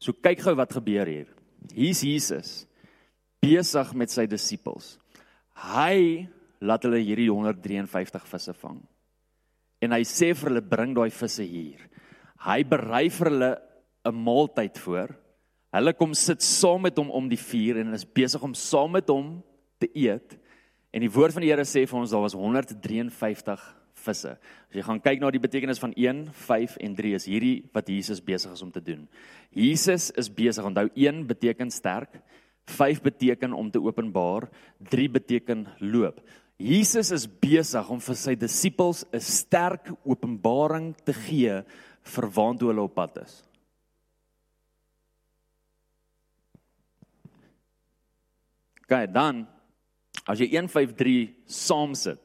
[0.03, 1.31] So kyk gou wat gebeur hier.
[1.73, 2.53] Hier's Jesus
[3.45, 4.97] besig met sy disippels.
[5.73, 6.27] Hy
[6.65, 8.81] laat hulle hierdie 153 visse vang.
[9.85, 11.81] En hy sê vir hulle bring daai visse hier.
[12.45, 13.53] Hy berei vir hulle
[14.05, 15.15] 'n maaltyd voor
[15.75, 19.09] Hulle kom sit saam met hom om die vuur en is besig om saam met
[19.11, 19.41] hom
[19.83, 20.37] te eet.
[20.95, 23.65] En die woord van die Here sê vir ons daar was 153
[24.05, 24.35] visse.
[24.37, 27.91] As jy gaan kyk na die betekenis van 1, 5 en 3 is hierdie wat
[27.91, 29.09] Jesus besig is om te doen.
[29.51, 30.67] Jesus is besig.
[30.67, 32.21] Onthou 1 beteken sterk,
[32.71, 34.47] 5 beteken om te openbaar,
[34.91, 36.21] 3 beteken loop.
[36.61, 41.65] Jesus is besig om vir sy disippels 'n sterk openbaring te gee
[42.15, 43.43] vir waantoe hulle op pad is.
[48.95, 49.43] Kyk dan
[50.31, 52.21] as jy 153 saam sit,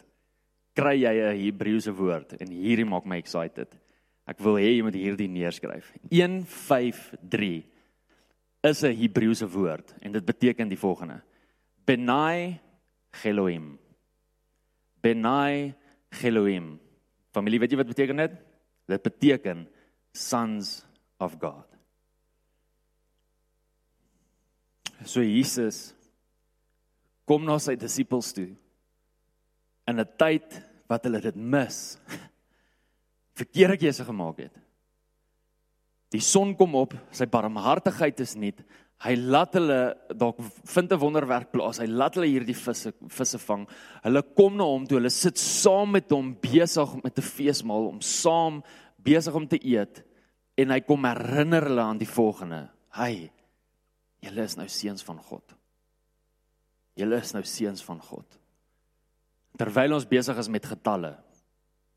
[0.77, 3.73] kry jy 'n Hebreëse woord en hierdie maak my excited.
[4.29, 5.89] Ek wil hê jy moet hierdie neerskryf.
[6.13, 7.65] 153
[8.63, 11.21] is 'n Hebreëse woord en dit beteken die volgende:
[11.85, 12.59] Benai
[13.23, 13.79] Elohim.
[15.01, 15.73] Benai
[16.21, 16.79] Elohim.
[17.33, 18.33] Familie, weet jy wat beteken dit?
[18.87, 19.67] Dit beteken
[20.13, 20.85] sons
[21.19, 21.65] of God.
[25.05, 25.98] So Jesus
[27.29, 28.49] kom na sy disippels toe
[29.89, 30.57] in 'n tyd
[30.89, 31.97] wat hulle dit mis.
[33.39, 34.55] Verkeerde keuse gemaak het.
[36.09, 38.53] Die son kom op, sy barmhartigheid is nie.
[38.99, 41.79] Hy laat hulle dalk vind 'n wonderwerk plaas.
[41.79, 43.67] Hy laat hulle hierdie visse visse vang.
[44.03, 44.97] Hulle kom na hom toe.
[44.97, 48.63] Hulle sit saam met hom besig met 'n feesmaal om saam
[48.97, 50.03] besig om te eet
[50.57, 52.69] en hy kom herinner hulle aan die volgende.
[52.97, 53.31] Hy
[54.19, 55.58] julle is nou seuns van God.
[56.99, 58.37] Julle is nou seuns van God.
[59.59, 61.15] Terwyl ons besig is met getalle,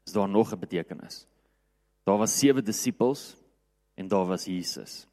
[0.07, 1.27] is daar nog 'n betekenis.
[2.05, 3.37] Daar was sewe disippels
[3.95, 5.07] en daar was Jesus.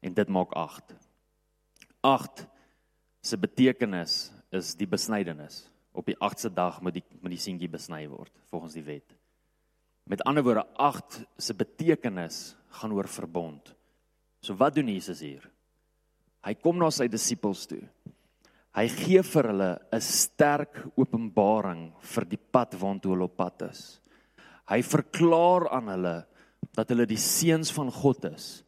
[0.00, 0.94] En dit maak 8.
[2.00, 2.46] 8
[3.20, 5.68] se betekenis is die besnydenis.
[5.92, 9.14] Op die 8ste dag moet die moet die seentjie besny word volgens die wet.
[10.04, 13.74] Met ander woorde 8 se betekenis gaan oor verbond.
[14.40, 15.50] So wat doen Jesus hier?
[16.44, 17.82] Hy kom na sy disippels toe.
[18.76, 24.00] Hy gee vir hulle 'n sterk openbaring vir die pad waantoe hulle op pad is.
[24.68, 26.26] Hy verklaar aan hulle
[26.76, 28.64] dat hulle die seuns van God is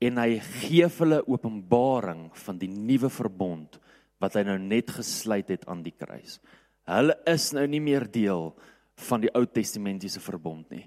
[0.00, 3.78] en hy gee hulle openbaring van die nuwe verbond
[4.20, 6.40] wat hy nou net gesluit het aan die kruis.
[6.86, 8.52] Hulle is nou nie meer deel
[9.08, 10.86] van die Ou Testamentiese verbond nie.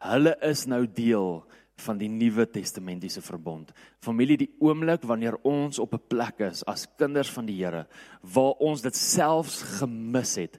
[0.00, 1.42] Hulle is nou deel
[1.80, 3.72] van die Nuwe Testamentiese verbond.
[4.04, 7.86] Familie, die oomblik wanneer ons op 'n plek is as kinders van die Here
[8.22, 10.58] waar ons dit selfs gemis het,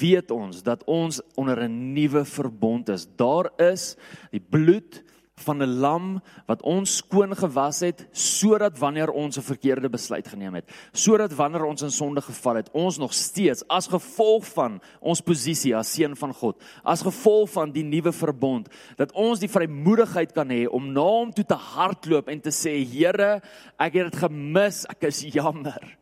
[0.00, 3.06] weet ons dat ons onder 'n nuwe verbond is.
[3.16, 3.96] Daar is
[4.30, 5.03] die bloed
[5.34, 10.54] van 'n lam wat ons skoon gewas het sodat wanneer ons 'n verkeerde besluit geneem
[10.54, 15.20] het, sodat wanneer ons in sonde geval het, ons nog steeds as gevolg van ons
[15.20, 20.32] posisie as seun van God, as gevolg van die nuwe verbond, dat ons die vrymoedigheid
[20.32, 23.42] kan hê om na hom toe te hardloop en te sê Here,
[23.78, 25.98] ek het dit gemis, ek is jammer.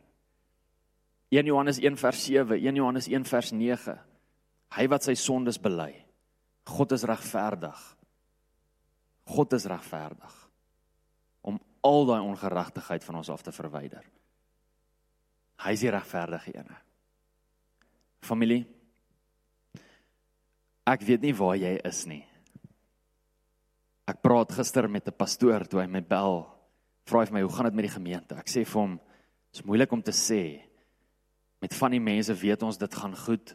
[1.31, 3.99] 1 Johannes 1 vers 7, 1 Johannes 1 vers 9.
[4.77, 5.95] Hy wat sy sondes bely.
[6.65, 7.97] God is regverdig
[9.33, 10.35] God is regverdig
[11.43, 14.05] om al daai ongeregtigheid van ons af te verwyder.
[15.63, 16.71] Hy is die regverdige een.
[18.23, 18.63] Familie
[20.83, 22.25] Ek weet nie waar jy is nie.
[24.11, 26.47] Ek praat gister met 'n pastoor toe hy my bel.
[27.07, 29.01] Vra hy vir my, "Hoe gaan dit met die gemeente?" Ek sê vir hom,
[29.53, 30.63] "Dit is moeilik om te sê.
[31.61, 33.55] Met van die mense weet ons dit gaan goed.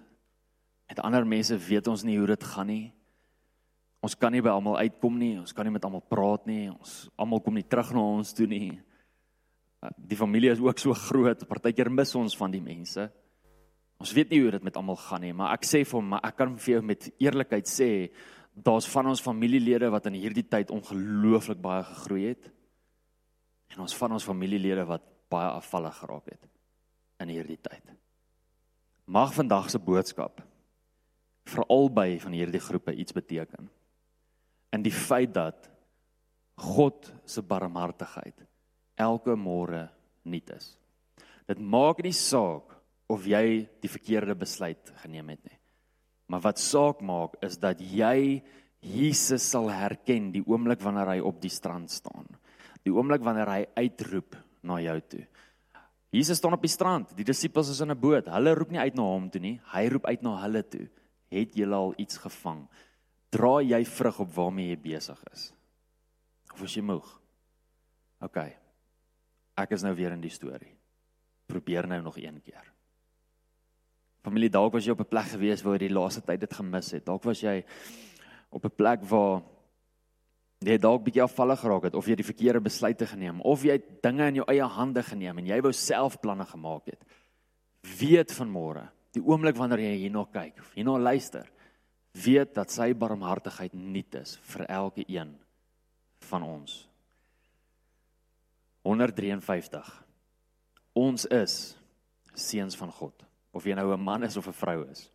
[0.87, 2.93] Met ander mense weet ons nie hoe dit gaan nie.
[4.05, 5.35] Ons kan nie by almal uitkom nie.
[5.41, 6.67] Ons kan nie met almal praat nie.
[6.69, 8.77] Ons almal kom nie terug na ons toe nie.
[9.81, 11.47] Uh, die familie is ook so groot.
[11.49, 13.07] Partykeer mis ons van die mense.
[13.97, 16.21] Ons weet nie hoe dit met almal gaan nie, maar ek sê vir hom, maar
[16.27, 17.87] ek kan vir jou met eerlikheid sê,
[18.53, 22.51] daar's van ons familielede wat in hierdie tyd ongelooflik baie gegroei het.
[23.73, 26.45] En ons van ons familielede wat baie afvallig geraak het
[27.25, 27.89] in hierdie tyd.
[29.09, 30.43] Mag vandag se boodskap
[31.49, 33.65] vir albei van hierdie groepe iets beteken
[34.73, 35.69] in die feit dat
[36.57, 38.45] God se barmhartigheid
[38.97, 39.87] elke môre
[40.25, 40.73] nuut is.
[41.47, 42.73] Dit maak nie saak
[43.07, 45.59] of jy die verkeerde besluit geneem het nie.
[46.27, 48.41] Maar wat saak maak is dat jy
[48.83, 52.27] Jesus sal herken die oomblik wanneer hy op die strand staan.
[52.85, 54.37] Die oomblik wanneer hy uitroep
[54.67, 55.23] na jou toe.
[56.13, 58.27] Jesus staan op die strand, die disippels is in 'n boot.
[58.27, 60.87] Hulle roep nie uit na hom toe nie, hy roep uit na hulle toe.
[61.29, 62.67] Het julle al iets gevang?
[63.29, 65.51] Dra jy vrug op waarmee jy besig is?
[66.53, 67.07] Of is jy moeg?
[68.25, 68.39] OK.
[69.57, 70.73] Ek is nou weer in die storie.
[71.47, 72.73] Probeer nou nog een keer.
[74.25, 76.91] Familie, dalk was jy op 'n plek gewees waar jy die laaste tyd dit gemis
[76.91, 77.05] het.
[77.05, 77.63] Dalk was jy
[78.49, 79.43] op 'n plek waar
[80.59, 84.27] jy dalk bietjie afvallig geraak het of jy die verkeerde besluite geneem of jy dinge
[84.27, 87.03] in jou eie hande geneem en jy wou self planne gemaak het.
[87.99, 91.45] Weet van môre, die oomblik wanneer jy hierna kyk of hierna luister,
[92.23, 95.35] weet dat sy barmhartigheid nuut is vir elke een
[96.29, 96.87] van ons.
[98.81, 99.91] 153.
[100.93, 101.77] Ons is
[102.33, 105.09] seuns van God, of jy nou 'n man is of 'n vrou is.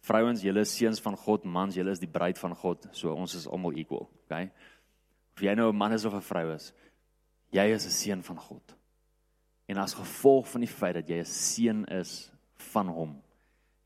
[0.00, 3.34] Vrouens, julle is seuns van God, mans, julle is die bruid van God, so ons
[3.34, 4.50] is almal equal, okay?
[5.40, 6.72] of jy nou 'n man is of 'n vrou is,
[7.50, 8.76] jy is 'n seun van God.
[9.66, 13.22] En as gevolg van die feit dat jy 'n seun is van hom,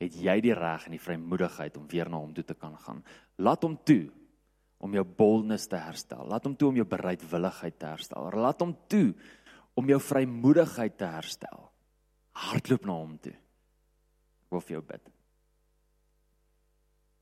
[0.04, 3.00] het jy die reg en die vrymoedigheid om weer na hom toe te kan gaan.
[3.42, 4.06] Laat hom toe
[4.84, 6.26] om jou boldness te herstel.
[6.28, 8.28] Laat hom toe om jou bereidwilligheid te herstel.
[8.36, 9.14] Laat hom toe
[9.74, 11.68] om jou vrymoedigheid te herstel.
[12.44, 13.34] Hardloop na hom toe.
[14.44, 15.12] Ek wil vir jou bid.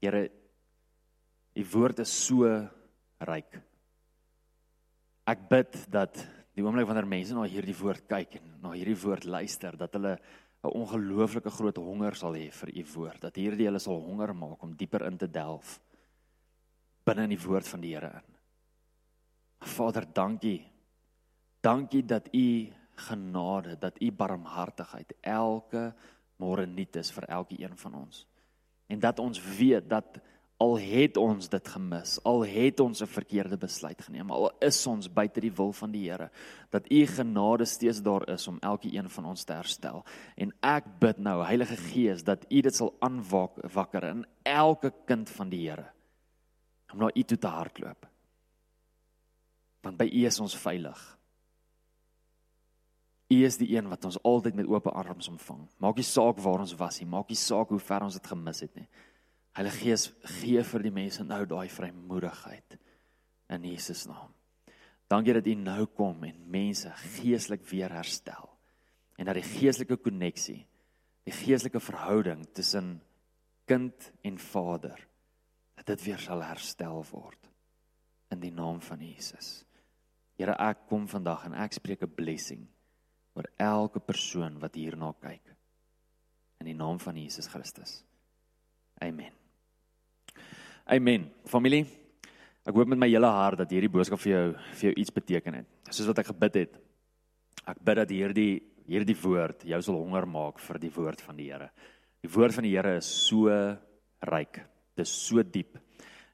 [0.02, 0.22] Here,
[1.54, 2.48] u woord is so
[3.22, 3.60] ryk.
[5.30, 6.18] Ek bid dat
[6.56, 10.16] die oomblik wanneer mense na hierdie woord kyk en na hierdie woord luister, dat hulle
[10.62, 14.62] 'n ongelooflike groot honger sal hê vir u woord, dat hierdie hulle sal honger maak
[14.62, 15.80] om dieper in te delf
[17.04, 18.36] binne in die woord van die Here in.
[19.62, 20.62] Vader, dankie.
[21.60, 25.92] Dankie dat u genade, dat u barmhartigheid elke
[26.38, 28.26] môre nuut is vir elkeen van ons.
[28.86, 30.18] En dat ons weet dat
[30.62, 35.12] al het ons dit gemis, al het ons 'n verkeerde besluit geneem, al is ons
[35.12, 36.30] buite die wil van die Here,
[36.70, 40.04] dat u genade steeds daar is om elkeen van ons te herstel.
[40.36, 45.48] En ek bid nou, Heilige Gees, dat u dit sal aanwakker in elke kind van
[45.48, 45.90] die Here
[46.92, 48.06] om na u toe te hardloop.
[49.80, 51.18] Want by u is ons veilig.
[53.28, 55.68] U is die een wat ons altyd met oop arms ontvang.
[55.78, 58.60] Maak nie saak waar ons was nie, maak nie saak hoe ver ons dit gemis
[58.60, 58.88] het nie.
[59.52, 60.06] Heilige Gees,
[60.40, 62.78] gee vir die mense nou daai vrymoedigheid
[63.52, 64.30] in Jesus naam.
[65.12, 66.88] Dankie dat U nou kom en mense
[67.18, 68.48] geestelik weer herstel.
[69.20, 70.62] En dat die geestelike koneksie,
[71.28, 72.94] die geestelike verhouding tussen
[73.68, 74.96] kind en Vader,
[75.76, 77.50] dat dit weer sal herstel word
[78.32, 79.66] in die naam van Jesus.
[80.40, 82.64] Here, ek kom vandag en ek spreek 'n blessing
[83.36, 85.44] oor elke persoon wat hierna kyk.
[86.60, 88.04] In die naam van Jesus Christus.
[89.00, 89.41] Amen.
[90.90, 91.28] Amen.
[91.46, 91.84] Familie,
[92.66, 94.46] ek hoop met my hele hart dat hierdie boodskap vir jou
[94.80, 95.68] vir jou iets beteken het.
[95.90, 96.78] Soos wat ek gebid het.
[97.70, 98.52] Ek bid dat hierdie
[98.90, 101.68] hierdie woord jou sal honger maak vir die woord van die Here.
[102.22, 103.46] Die woord van die Here is so
[104.26, 104.58] ryk.
[104.98, 105.78] Dit is so diep.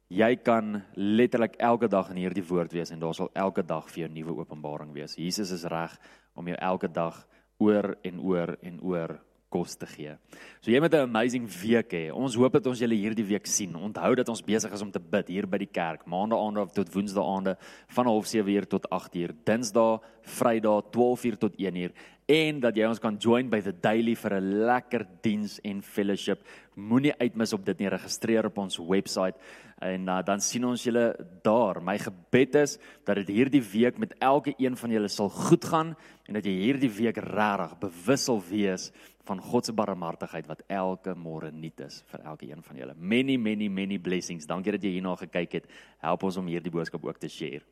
[0.08, 4.06] Jy kan letterlik elke dag in hierdie woord wees en daar sal elke dag vir
[4.06, 5.18] jou nuwe openbaring wees.
[5.20, 5.92] Jesus is reg
[6.32, 7.20] om jou elke dag
[7.60, 9.18] oor en oor en oor
[9.48, 10.14] kos te gee.
[10.60, 12.12] So jy moet 'n amazing week hê.
[12.12, 13.74] Ons hoop dat ons julle hierdie week sien.
[13.74, 16.92] Onthou dat ons besig is om te bid hier by die kerk, maandag aande tot
[16.94, 17.56] woensdae aande
[17.88, 21.92] van 07:30 tot 8:00, dinsdae, vrydae 12:00 tot 1:00
[22.28, 26.44] en dat jy ons kan join by the daily vir 'n lekker diens en fellowship.
[26.76, 27.88] Moenie uitmis op dit nie.
[27.88, 29.34] Registreer op ons webwerf
[29.80, 31.80] en uh, dan sien ons julle daar.
[31.80, 35.96] My gebed is dat dit hierdie week met elke een van julle sal goed gaan
[36.26, 38.92] en dat jy hierdie week regtig bewus sal wees
[39.24, 42.94] van God se barmhartigheid wat elke môre nuut is vir elkeen van julle.
[42.94, 44.46] Many many many blessings.
[44.46, 45.70] Dankie dat jy hierna gekyk het.
[45.98, 47.64] Help ons om hierdie boodskap ook te share.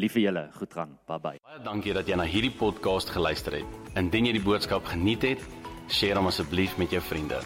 [0.00, 0.94] Lief vir julle, goed gaan.
[1.06, 1.40] Bye bye.
[1.44, 3.74] Baie dankie dat jy na hierdie podcast geluister het.
[4.00, 5.44] Indien jy die boodskap geniet het,
[5.98, 7.42] deel hom asseblief met jou vriende.